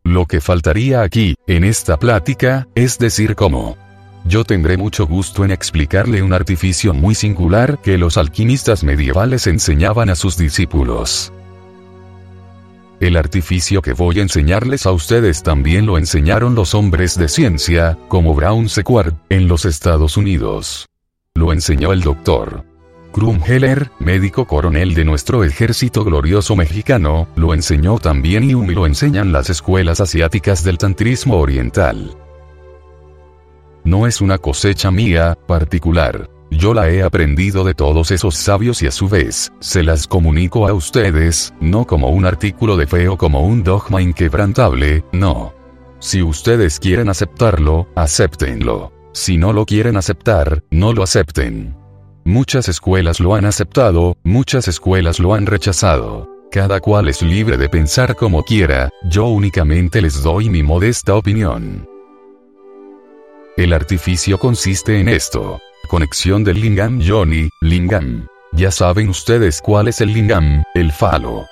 [0.03, 3.84] Lo que faltaría aquí, en esta plática, es decir cómo.
[4.27, 10.09] Yo tendré mucho gusto en explicarle un artificio muy singular que los alquimistas medievales enseñaban
[10.09, 11.31] a sus discípulos.
[12.99, 17.99] El artificio que voy a enseñarles a ustedes también lo enseñaron los hombres de ciencia,
[18.07, 20.87] como Brown Sequard, en los Estados Unidos.
[21.35, 22.63] Lo enseñó el doctor.
[23.13, 29.51] Krumheller, médico coronel de nuestro ejército glorioso mexicano, lo enseñó también y lo enseñan las
[29.51, 32.17] escuelas asiáticas del tantrismo oriental.
[33.85, 36.27] No es una cosecha mía, particular.
[36.49, 40.67] Yo la he aprendido de todos esos sabios y a su vez, se las comunico
[40.67, 45.53] a ustedes, no como un artículo de fe o como un dogma inquebrantable, no.
[45.99, 48.91] Si ustedes quieren aceptarlo, acéptenlo.
[49.13, 51.75] Si no lo quieren aceptar, no lo acepten.
[52.25, 56.27] Muchas escuelas lo han aceptado, muchas escuelas lo han rechazado.
[56.51, 61.87] Cada cual es libre de pensar como quiera, yo únicamente les doy mi modesta opinión.
[63.57, 65.61] El artificio consiste en esto.
[65.87, 68.27] Conexión del lingam Johnny, lingam.
[68.51, 71.47] Ya saben ustedes cuál es el lingam, el falo.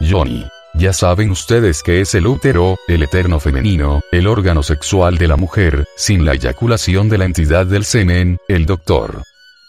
[0.00, 0.46] Johnny.
[0.74, 5.36] Ya saben ustedes que es el útero, el eterno femenino, el órgano sexual de la
[5.36, 9.24] mujer, sin la eyaculación de la entidad del semen, el doctor.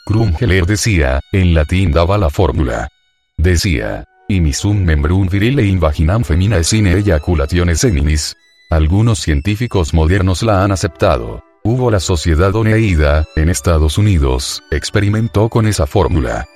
[0.05, 2.87] Krumheller decía, en latín daba la fórmula.
[3.35, 8.35] Decía, imisum membrum virile in vaginam femina sine eyaculationes seminis.
[8.69, 11.48] Algunos científicos modernos la han aceptado.
[11.63, 16.47] Hubo la sociedad Oneida, en Estados Unidos, experimentó con esa fórmula.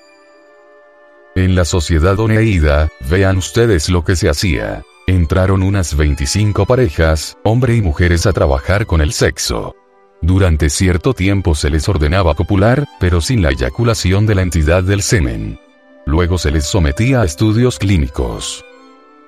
[1.36, 4.84] En la sociedad Oneida, vean ustedes lo que se hacía.
[5.06, 9.76] Entraron unas 25 parejas, hombre y mujeres a trabajar con el sexo.
[10.22, 15.02] Durante cierto tiempo se les ordenaba copular, pero sin la eyaculación de la entidad del
[15.02, 15.60] semen.
[16.06, 18.64] Luego se les sometía a estudios clínicos.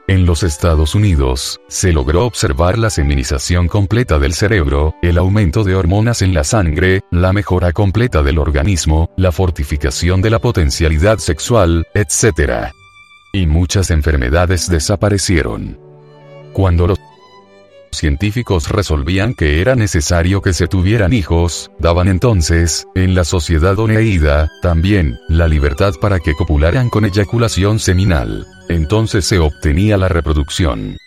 [0.07, 5.73] En los Estados Unidos, se logró observar la seminización completa del cerebro, el aumento de
[5.73, 11.87] hormonas en la sangre, la mejora completa del organismo, la fortificación de la potencialidad sexual,
[11.95, 12.71] etc.
[13.33, 15.79] Y muchas enfermedades desaparecieron.
[16.53, 16.99] Cuando los
[17.97, 24.49] científicos resolvían que era necesario que se tuvieran hijos, daban entonces, en la sociedad oneida,
[24.61, 28.45] también, la libertad para que copularan con eyaculación seminal.
[28.69, 30.97] Entonces se obtenía la reproducción.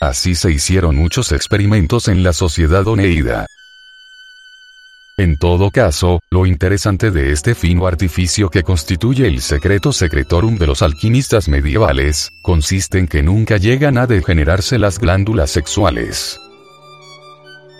[0.00, 3.46] Así se hicieron muchos experimentos en la sociedad oneida.
[5.18, 10.66] En todo caso, lo interesante de este fino artificio que constituye el secreto secretorum de
[10.66, 16.40] los alquimistas medievales, consiste en que nunca llegan a degenerarse las glándulas sexuales.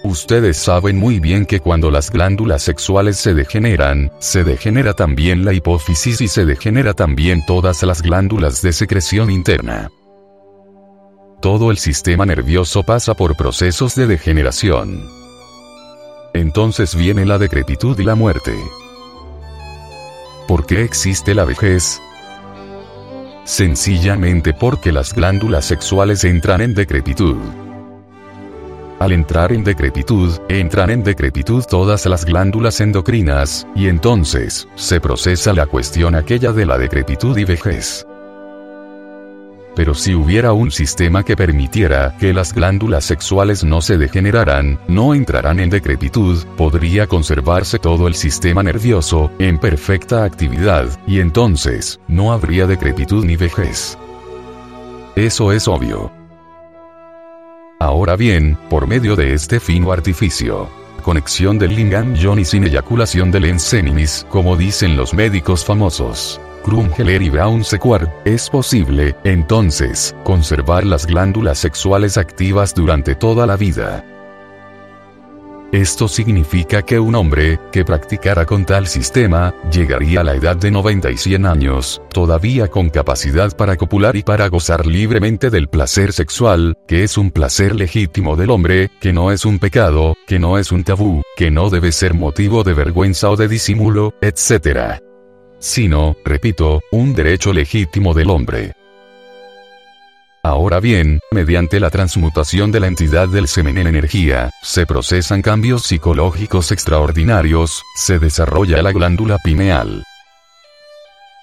[0.04, 5.54] Ustedes saben muy bien que cuando las glándulas sexuales se degeneran, se degenera también la
[5.54, 9.88] hipófisis y se degenera también todas las glándulas de secreción interna.
[11.40, 15.21] Todo el sistema nervioso pasa por procesos de degeneración.
[16.34, 18.54] Entonces viene la decrepitud y la muerte.
[20.48, 22.00] ¿Por qué existe la vejez?
[23.44, 27.36] Sencillamente porque las glándulas sexuales entran en decrepitud.
[28.98, 35.52] Al entrar en decrepitud, entran en decrepitud todas las glándulas endocrinas, y entonces, se procesa
[35.52, 38.06] la cuestión aquella de la decrepitud y vejez.
[39.74, 45.14] Pero si hubiera un sistema que permitiera que las glándulas sexuales no se degeneraran, no
[45.14, 52.32] entrarán en decrepitud, podría conservarse todo el sistema nervioso, en perfecta actividad, y entonces, no
[52.32, 53.96] habría decrepitud ni vejez.
[55.16, 56.10] Eso es obvio.
[57.80, 60.68] Ahora bien, por medio de este fino artificio,
[61.02, 67.30] conexión del lingam Johnny sin eyaculación del enseminis, como dicen los médicos famosos, Krumheller y
[67.30, 74.04] Brown Sequard, es posible, entonces, conservar las glándulas sexuales activas durante toda la vida.
[75.72, 80.70] Esto significa que un hombre, que practicara con tal sistema, llegaría a la edad de
[80.70, 86.12] 90 y 100 años, todavía con capacidad para copular y para gozar libremente del placer
[86.12, 90.58] sexual, que es un placer legítimo del hombre, que no es un pecado, que no
[90.58, 95.02] es un tabú, que no debe ser motivo de vergüenza o de disimulo, etc
[95.62, 98.72] sino, repito, un derecho legítimo del hombre.
[100.42, 105.84] Ahora bien, mediante la transmutación de la entidad del semen en energía, se procesan cambios
[105.84, 110.02] psicológicos extraordinarios, se desarrolla la glándula pineal.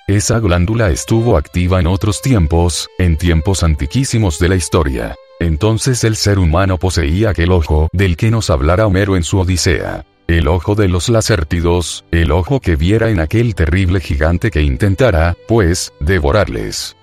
[0.05, 5.15] Esa glándula estuvo activa en otros tiempos, en tiempos antiquísimos de la historia.
[5.39, 10.03] Entonces el ser humano poseía aquel ojo del que nos hablara Homero en su Odisea.
[10.29, 15.35] El ojo de los lacértidos, el ojo que viera en aquel terrible gigante que intentara,
[15.47, 16.95] pues, devorarles.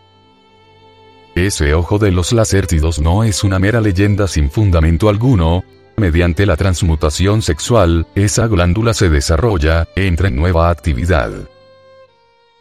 [1.35, 5.65] Ese ojo de los lacértidos no es una mera leyenda sin fundamento alguno,
[5.97, 11.33] mediante la transmutación sexual, esa glándula se desarrolla, entra en nueva actividad.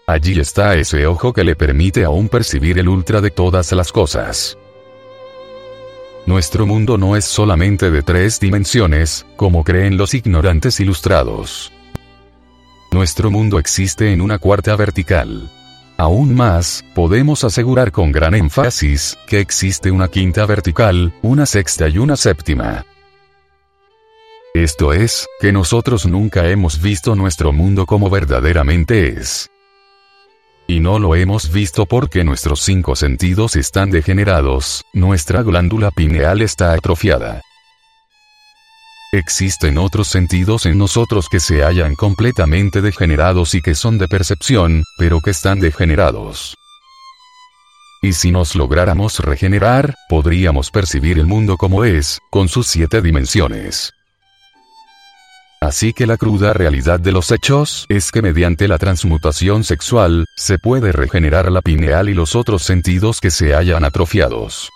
[0.08, 4.58] Allí está ese ojo que le permite aún percibir el ultra de todas las cosas.
[6.26, 11.72] Nuestro mundo no es solamente de tres dimensiones, como creen los ignorantes ilustrados.
[12.92, 15.52] Nuestro mundo existe en una cuarta vertical.
[15.98, 22.00] Aún más, podemos asegurar con gran énfasis, que existe una quinta vertical, una sexta y
[22.00, 22.86] una séptima.
[24.56, 29.52] Esto es, que nosotros nunca hemos visto nuestro mundo como verdaderamente es.
[30.68, 36.74] Y no lo hemos visto porque nuestros cinco sentidos están degenerados, nuestra glándula pineal está
[36.74, 37.42] atrofiada.
[39.12, 44.84] Existen otros sentidos en nosotros que se hallan completamente degenerados y que son de percepción,
[44.98, 46.56] pero que están degenerados.
[48.02, 53.95] Y si nos lográramos regenerar, podríamos percibir el mundo como es, con sus siete dimensiones.
[55.62, 60.60] Así que la cruda realidad de los hechos es que mediante la transmutación sexual, se
[60.60, 64.70] puede regenerar la pineal y los otros sentidos que se hayan atrofiados.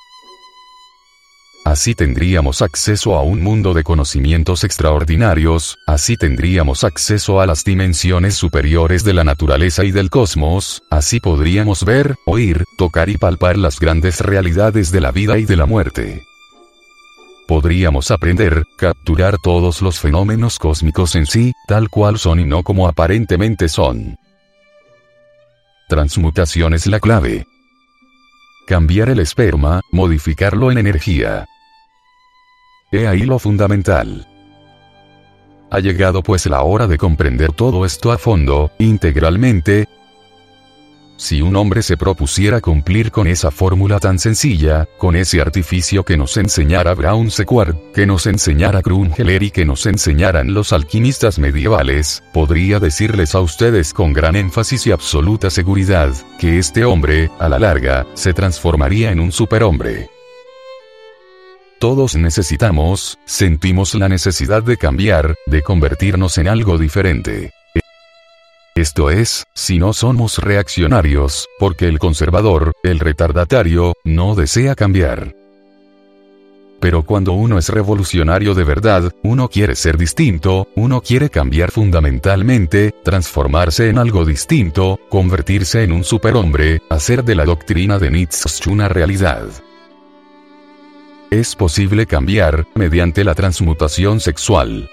[1.66, 8.36] Así tendríamos acceso a un mundo de conocimientos extraordinarios, así tendríamos acceso a las dimensiones
[8.36, 13.80] superiores de la naturaleza y del cosmos, así podríamos ver, oír, tocar y palpar las
[13.80, 16.29] grandes realidades de la vida y de la muerte
[17.50, 22.88] podríamos aprender, capturar todos los fenómenos cósmicos en sí, tal cual son y no como
[22.88, 24.18] aparentemente son.
[25.88, 27.48] Transmutación es la clave.
[28.68, 31.48] Cambiar el esperma, modificarlo en energía.
[32.92, 34.28] He ahí lo fundamental.
[35.72, 39.88] Ha llegado pues la hora de comprender todo esto a fondo, integralmente,
[41.20, 46.16] si un hombre se propusiera cumplir con esa fórmula tan sencilla, con ese artificio que
[46.16, 52.24] nos enseñara Brown Sequard, que nos enseñara Krungeler y que nos enseñaran los alquimistas medievales,
[52.32, 57.60] podría decirles a ustedes con gran énfasis y absoluta seguridad, que este hombre, a la
[57.60, 60.10] larga, se transformaría en un superhombre.
[61.80, 67.52] Todos necesitamos, sentimos la necesidad de cambiar, de convertirnos en algo diferente.
[68.80, 75.36] Esto es, si no somos reaccionarios, porque el conservador, el retardatario, no desea cambiar.
[76.80, 82.96] Pero cuando uno es revolucionario de verdad, uno quiere ser distinto, uno quiere cambiar fundamentalmente,
[83.04, 88.88] transformarse en algo distinto, convertirse en un superhombre, hacer de la doctrina de Nietzsche una
[88.88, 89.50] realidad.
[91.32, 94.90] Es posible cambiar, mediante la transmutación sexual.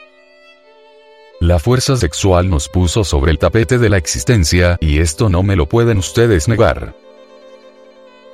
[1.47, 5.55] La fuerza sexual nos puso sobre el tapete de la existencia y esto no me
[5.55, 6.97] lo pueden ustedes negar.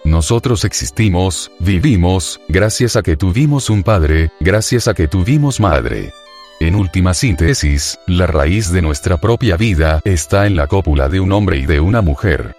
[0.02, 6.14] Nosotros existimos, vivimos, gracias a que tuvimos un padre, gracias a que tuvimos madre.
[6.58, 11.32] En última síntesis, la raíz de nuestra propia vida está en la cópula de un
[11.32, 12.56] hombre y de una mujer.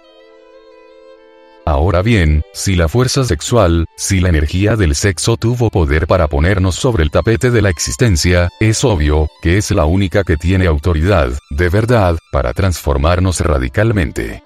[1.66, 6.74] Ahora bien, si la fuerza sexual, si la energía del sexo tuvo poder para ponernos
[6.74, 11.30] sobre el tapete de la existencia, es obvio, que es la única que tiene autoridad,
[11.48, 14.42] de verdad, para transformarnos radicalmente.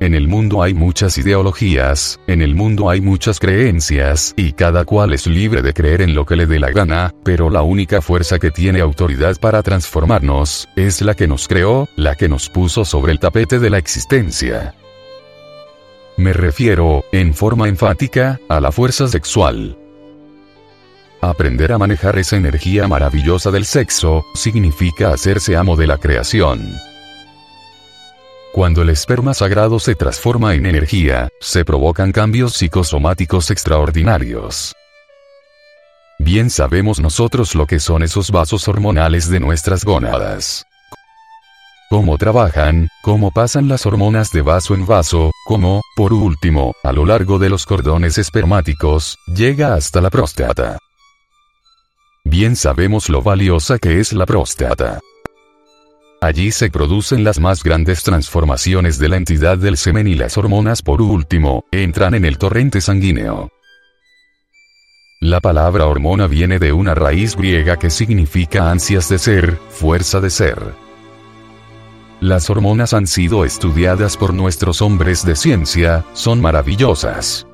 [0.00, 5.14] En el mundo hay muchas ideologías, en el mundo hay muchas creencias, y cada cual
[5.14, 8.40] es libre de creer en lo que le dé la gana, pero la única fuerza
[8.40, 13.12] que tiene autoridad para transformarnos, es la que nos creó, la que nos puso sobre
[13.12, 14.74] el tapete de la existencia.
[16.16, 19.76] Me refiero, en forma enfática, a la fuerza sexual.
[21.20, 26.76] Aprender a manejar esa energía maravillosa del sexo, significa hacerse amo de la creación.
[28.52, 34.72] Cuando el esperma sagrado se transforma en energía, se provocan cambios psicosomáticos extraordinarios.
[36.20, 40.64] Bien sabemos nosotros lo que son esos vasos hormonales de nuestras gónadas
[41.94, 47.06] cómo trabajan, cómo pasan las hormonas de vaso en vaso, cómo, por último, a lo
[47.06, 50.76] largo de los cordones espermáticos, llega hasta la próstata.
[52.24, 54.98] Bien sabemos lo valiosa que es la próstata.
[56.20, 60.82] Allí se producen las más grandes transformaciones de la entidad del semen y las hormonas
[60.82, 63.52] por último, entran en el torrente sanguíneo.
[65.20, 70.30] La palabra hormona viene de una raíz griega que significa ansias de ser, fuerza de
[70.30, 70.83] ser.
[72.24, 77.46] Las hormonas han sido estudiadas por nuestros hombres de ciencia, son maravillosas.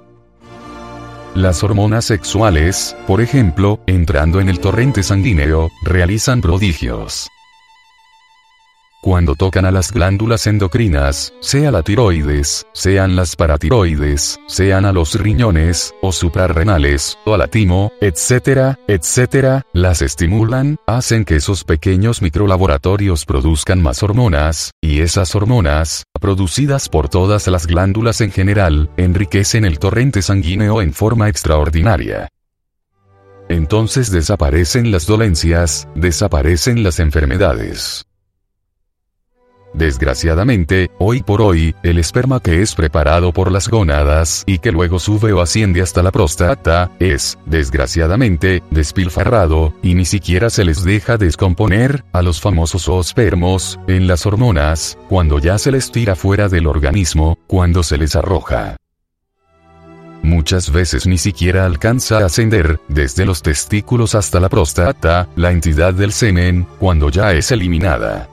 [1.34, 7.28] Las hormonas sexuales, por ejemplo, entrando en el torrente sanguíneo, realizan prodigios.
[9.02, 15.18] Cuando tocan a las glándulas endocrinas, sea la tiroides, sean las paratiroides, sean a los
[15.18, 22.20] riñones, o suprarrenales, o a la timo, etcétera, etcétera, las estimulan, hacen que esos pequeños
[22.20, 29.64] microlaboratorios produzcan más hormonas, y esas hormonas, producidas por todas las glándulas en general, enriquecen
[29.64, 32.28] el torrente sanguíneo en forma extraordinaria.
[33.48, 38.04] Entonces desaparecen las dolencias, desaparecen las enfermedades.
[39.72, 44.98] Desgraciadamente, hoy por hoy, el esperma que es preparado por las gónadas y que luego
[44.98, 51.16] sube o asciende hasta la próstata, es, desgraciadamente, despilfarrado, y ni siquiera se les deja
[51.16, 56.66] descomponer, a los famosos ospermos, en las hormonas, cuando ya se les tira fuera del
[56.66, 58.76] organismo, cuando se les arroja.
[60.22, 65.94] Muchas veces ni siquiera alcanza a ascender, desde los testículos hasta la próstata, la entidad
[65.94, 68.28] del semen, cuando ya es eliminada.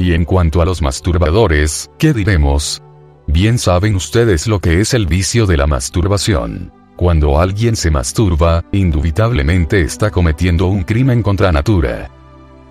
[0.00, 2.82] Y en cuanto a los masturbadores, ¿qué diremos?
[3.26, 6.72] Bien saben ustedes lo que es el vicio de la masturbación.
[6.96, 12.10] Cuando alguien se masturba, indubitablemente está cometiendo un crimen contra natura.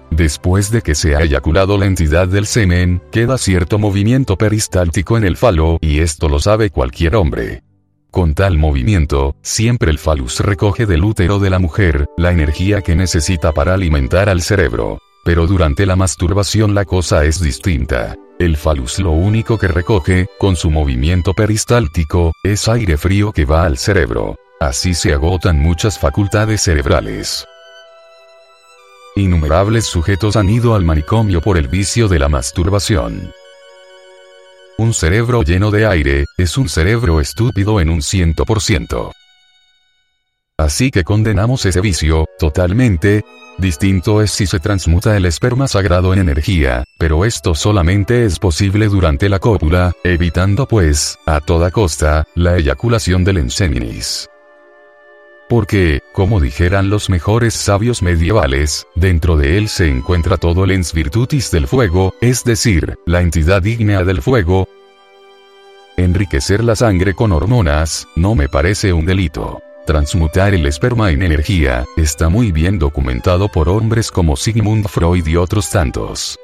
[0.09, 5.23] Después de que se ha eyaculado la entidad del semen, queda cierto movimiento peristáltico en
[5.23, 7.61] el falo, y esto lo sabe cualquier hombre.
[8.09, 12.95] Con tal movimiento, siempre el falus recoge del útero de la mujer, la energía que
[12.95, 14.99] necesita para alimentar al cerebro.
[15.29, 18.15] Pero durante la masturbación la cosa es distinta.
[18.39, 23.63] El falus lo único que recoge, con su movimiento peristáltico, es aire frío que va
[23.63, 24.37] al cerebro.
[24.59, 27.45] Así se agotan muchas facultades cerebrales.
[29.17, 33.31] Innumerables sujetos han ido al manicomio por el vicio de la masturbación.
[34.79, 39.11] Un cerebro lleno de aire, es un cerebro estúpido en un ciento por ciento.
[40.57, 43.23] Así que condenamos ese vicio, totalmente,
[43.59, 48.87] Distinto es si se transmuta el esperma sagrado en energía, pero esto solamente es posible
[48.87, 54.29] durante la cópula, evitando pues, a toda costa, la eyaculación del enseminis.
[55.49, 60.93] Porque, como dijeran los mejores sabios medievales, dentro de él se encuentra todo el ens
[60.93, 64.69] virtutis del fuego, es decir, la entidad ígnea del fuego.
[65.97, 69.61] Enriquecer la sangre con hormonas, no me parece un delito.
[69.89, 75.35] Transmutar el esperma en energía, está muy bien documentado por hombres como Sigmund Freud y
[75.35, 76.37] otros tantos.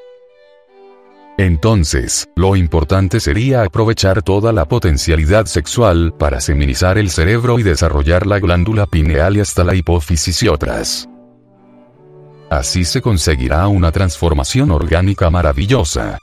[1.38, 8.26] Entonces, lo importante sería aprovechar toda la potencialidad sexual para seminizar el cerebro y desarrollar
[8.26, 11.08] la glándula pineal y hasta la hipófisis y otras.
[12.50, 16.18] Así se conseguirá una transformación orgánica maravillosa.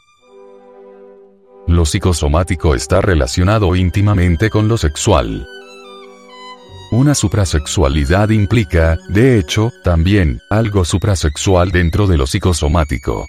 [1.68, 5.46] Lo psicosomático está relacionado íntimamente con lo sexual.
[6.93, 13.26] Una suprasexualidad implica, de hecho, también, algo suprasexual dentro de lo psicosomático.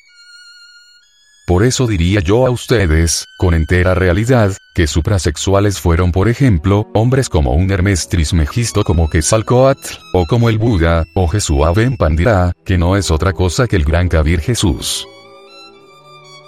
[1.47, 7.29] Por eso diría yo a ustedes, con entera realidad, que suprasexuales fueron por ejemplo, hombres
[7.29, 12.77] como un Hermes Trismegisto como Quetzalcoatl, o como el Buda, o Jesús Ben Pandira, que
[12.77, 15.07] no es otra cosa que el gran Kabir Jesús.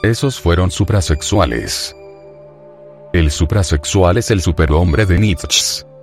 [0.04, 1.96] Esos fueron suprasexuales.
[3.14, 5.95] El suprasexual es el superhombre de Nietzsche.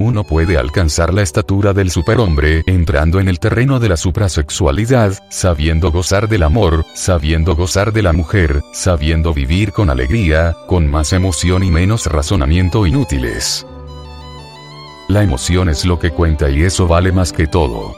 [0.00, 5.92] Uno puede alcanzar la estatura del superhombre entrando en el terreno de la suprasexualidad, sabiendo
[5.92, 11.62] gozar del amor, sabiendo gozar de la mujer, sabiendo vivir con alegría, con más emoción
[11.64, 13.66] y menos razonamiento inútiles.
[15.10, 17.94] La emoción es lo que cuenta y eso vale más que todo.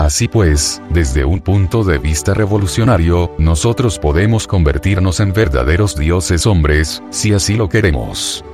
[0.00, 7.04] Así pues, desde un punto de vista revolucionario, nosotros podemos convertirnos en verdaderos dioses hombres,
[7.10, 8.44] si así lo queremos.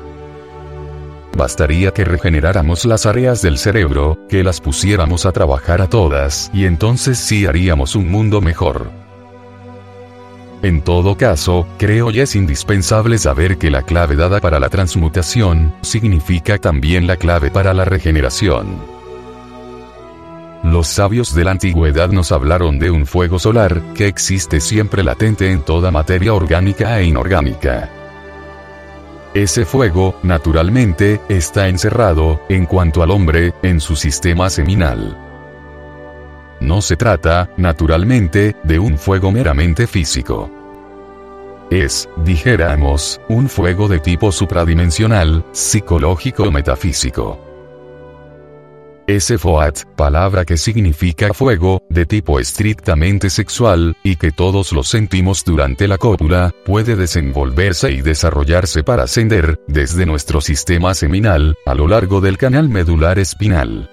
[1.37, 6.65] Bastaría que regeneráramos las áreas del cerebro, que las pusiéramos a trabajar a todas, y
[6.65, 8.91] entonces sí haríamos un mundo mejor.
[10.63, 15.73] En todo caso, creo y es indispensable saber que la clave dada para la transmutación,
[15.81, 18.77] significa también la clave para la regeneración.
[20.63, 25.51] Los sabios de la antigüedad nos hablaron de un fuego solar, que existe siempre latente
[25.51, 28.00] en toda materia orgánica e inorgánica.
[29.35, 35.17] Ese fuego, naturalmente, está encerrado, en cuanto al hombre, en su sistema seminal.
[36.59, 40.51] No se trata, naturalmente, de un fuego meramente físico.
[41.71, 47.50] Es, dijéramos, un fuego de tipo supradimensional, psicológico o metafísico.
[49.11, 55.45] Ese Foat, palabra que significa fuego, de tipo estrictamente sexual, y que todos lo sentimos
[55.45, 61.89] durante la cópula, puede desenvolverse y desarrollarse para ascender, desde nuestro sistema seminal, a lo
[61.89, 63.91] largo del canal medular espinal.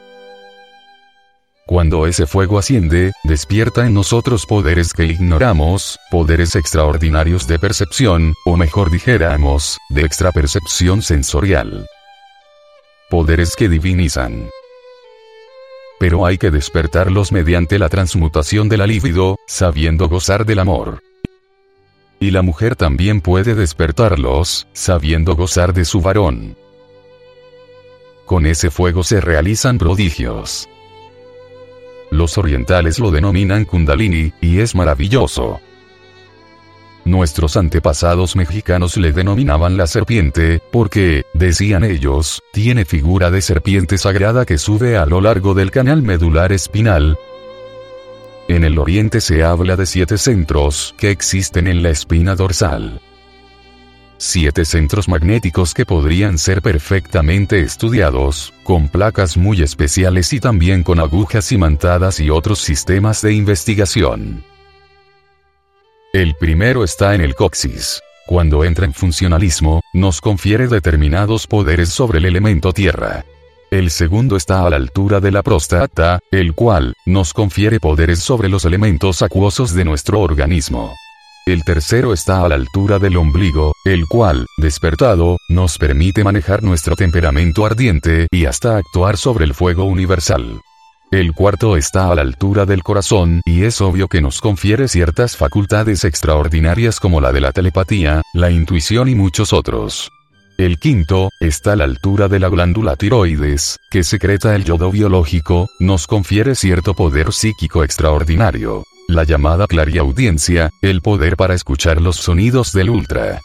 [1.65, 8.55] Cuando ese fuego asciende, despierta en nosotros poderes que ignoramos, poderes extraordinarios de percepción, o
[8.55, 11.87] mejor dijéramos, de extrapercepción sensorial.
[13.09, 14.51] Poderes que divinizan
[15.99, 21.01] pero hay que despertarlos mediante la transmutación de la libido, sabiendo gozar del amor.
[22.19, 26.55] Y la mujer también puede despertarlos, sabiendo gozar de su varón.
[28.25, 30.67] Con ese fuego se realizan prodigios.
[32.11, 35.59] Los orientales lo denominan kundalini, y es maravilloso.
[37.07, 44.45] Nuestros antepasados mexicanos le denominaban la serpiente, porque, decían ellos, tiene figura de serpiente sagrada
[44.45, 47.17] que sube a lo largo del canal medular espinal.
[48.49, 52.99] En el oriente se habla de siete centros que existen en la espina dorsal.
[54.17, 60.99] Siete centros magnéticos que podrían ser perfectamente estudiados, con placas muy especiales y también con
[60.99, 64.43] agujas imantadas y otros sistemas de investigación.
[66.17, 68.01] El primero está en el coxis.
[68.25, 73.23] Cuando entra en funcionalismo, nos confiere determinados poderes sobre el elemento tierra.
[73.69, 78.49] El segundo está a la altura de la próstata, el cual, nos confiere poderes sobre
[78.49, 80.91] los elementos acuosos de nuestro organismo.
[81.45, 86.95] El tercero está a la altura del ombligo, el cual, despertado, nos permite manejar nuestro
[86.95, 90.61] temperamento ardiente y hasta actuar sobre el fuego universal.
[91.09, 95.37] El cuarto está a la altura del corazón y es obvio que nos confiere ciertas
[95.37, 100.11] facultades extraordinarias como la de la telepatía, la intuición y muchos otros.
[100.57, 105.69] El quinto, está a la altura de la glándula tiroides, que secreta el yodo biológico,
[105.79, 108.83] nos confiere cierto poder psíquico extraordinario.
[109.07, 113.39] La llamada clariaudiencia, el poder para escuchar los sonidos del ultra.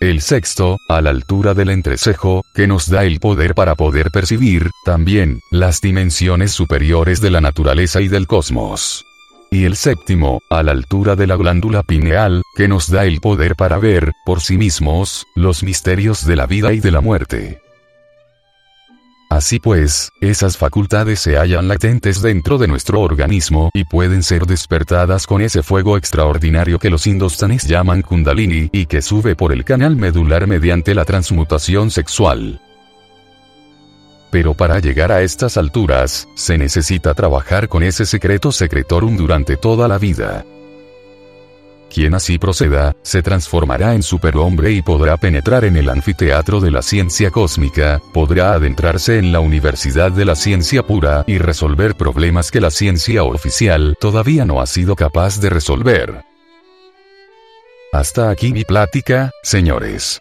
[0.00, 4.70] El sexto, a la altura del entrecejo, que nos da el poder para poder percibir,
[4.84, 9.06] también, las dimensiones superiores de la naturaleza y del cosmos.
[9.50, 13.56] Y el séptimo, a la altura de la glándula pineal, que nos da el poder
[13.56, 17.65] para ver, por sí mismos, los misterios de la vida y de la muerte.
[19.28, 25.26] Así pues, esas facultades se hallan latentes dentro de nuestro organismo y pueden ser despertadas
[25.26, 29.96] con ese fuego extraordinario que los indostanes llaman kundalini y que sube por el canal
[29.96, 32.60] medular mediante la transmutación sexual.
[34.30, 39.88] Pero para llegar a estas alturas, se necesita trabajar con ese secreto secretorum durante toda
[39.88, 40.44] la vida.
[41.92, 46.82] Quien así proceda, se transformará en superhombre y podrá penetrar en el anfiteatro de la
[46.82, 52.60] ciencia cósmica, podrá adentrarse en la universidad de la ciencia pura y resolver problemas que
[52.60, 56.22] la ciencia oficial todavía no ha sido capaz de resolver.
[57.92, 60.20] Hasta aquí mi plática, señores.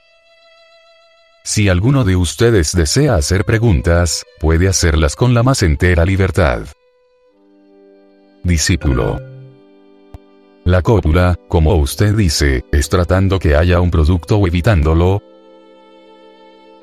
[1.44, 6.62] Si alguno de ustedes desea hacer preguntas, puede hacerlas con la más entera libertad.
[8.44, 9.35] Discípulo.
[10.66, 15.22] La cópula, como usted dice, es tratando que haya un producto o evitándolo.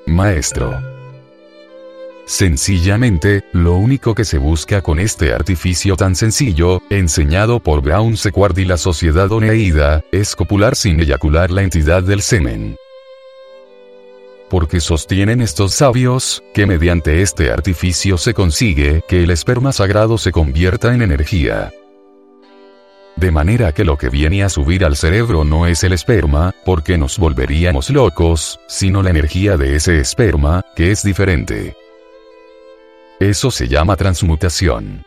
[0.06, 0.80] Maestro.
[2.24, 8.56] Sencillamente, lo único que se busca con este artificio tan sencillo, enseñado por Brown Sequard
[8.58, 12.76] y la sociedad oneida, es copular sin eyacular la entidad del semen
[14.48, 20.30] porque sostienen estos sabios, que mediante este artificio se consigue que el esperma sagrado se
[20.30, 21.72] convierta en energía.
[23.22, 26.98] De manera que lo que viene a subir al cerebro no es el esperma, porque
[26.98, 31.76] nos volveríamos locos, sino la energía de ese esperma, que es diferente.
[33.20, 35.04] Eso se llama transmutación.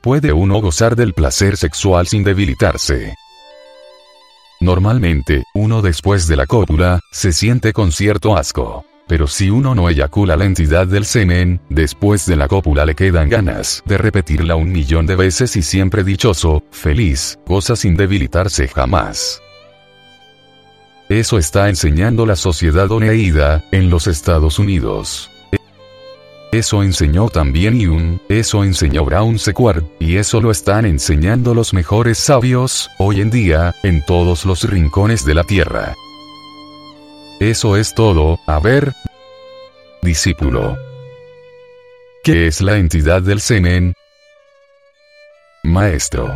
[0.00, 3.14] Puede uno gozar del placer sexual sin debilitarse.
[4.58, 8.86] Normalmente, uno después de la cópula, se siente con cierto asco.
[9.08, 13.30] Pero si uno no eyacula la entidad del semen, después de la cópula le quedan
[13.30, 19.42] ganas de repetirla un millón de veces y siempre dichoso, feliz, goza sin debilitarse jamás.
[21.08, 25.30] Eso está enseñando la sociedad oneida, en los Estados Unidos.
[26.52, 32.18] Eso enseñó también Yun, eso enseñó Brown Sequard, y eso lo están enseñando los mejores
[32.18, 35.94] sabios, hoy en día, en todos los rincones de la tierra.
[37.40, 38.94] Eso es todo, a ver.
[40.02, 40.76] Discípulo.
[42.24, 43.94] ¿Qué es la entidad del semen?
[45.62, 46.34] Maestro.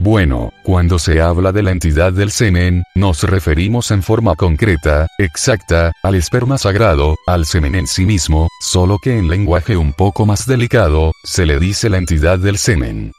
[0.00, 5.92] Bueno, cuando se habla de la entidad del semen, nos referimos en forma concreta, exacta,
[6.02, 10.46] al esperma sagrado, al semen en sí mismo, solo que en lenguaje un poco más
[10.46, 13.12] delicado, se le dice la entidad del semen.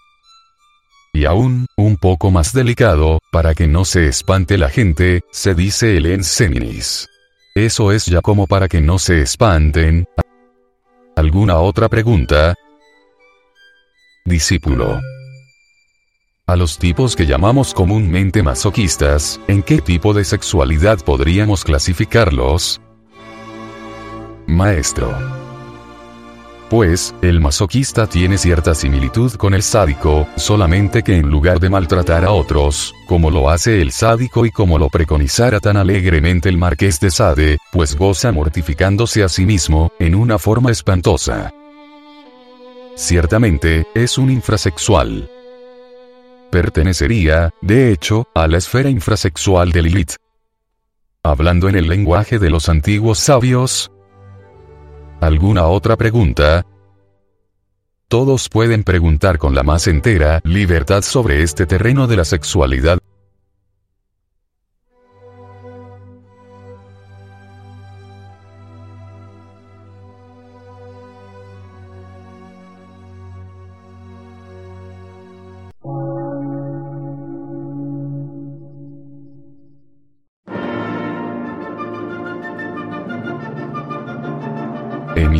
[1.16, 5.96] Y aún, un poco más delicado, para que no se espante la gente, se dice
[5.96, 7.08] el enseminis.
[7.56, 10.10] Eso es ya como para que no se espanten.
[11.16, 12.54] ¿Alguna otra pregunta?
[14.26, 15.00] Discípulo.
[16.48, 22.82] A los tipos que llamamos comúnmente masoquistas, ¿en qué tipo de sexualidad podríamos clasificarlos?
[24.48, 25.35] Maestro.
[26.70, 32.26] Pues, el masoquista tiene cierta similitud con el sádico, solamente que en lugar de maltratar
[32.26, 37.00] a otros, como lo hace el sádico y como lo preconizara tan alegremente el marqués
[37.00, 41.54] de Sade, pues goza mortificándose a sí mismo, en una forma espantosa.
[42.96, 45.30] Ciertamente, es un infrasexual
[46.56, 50.14] pertenecería, de hecho, a la esfera infrasexual de Lilith.
[51.22, 53.92] Hablando en el lenguaje de los antiguos sabios.
[55.22, 56.66] ¿Alguna otra pregunta?
[58.08, 63.00] Todos pueden preguntar con la más entera libertad sobre este terreno de la sexualidad.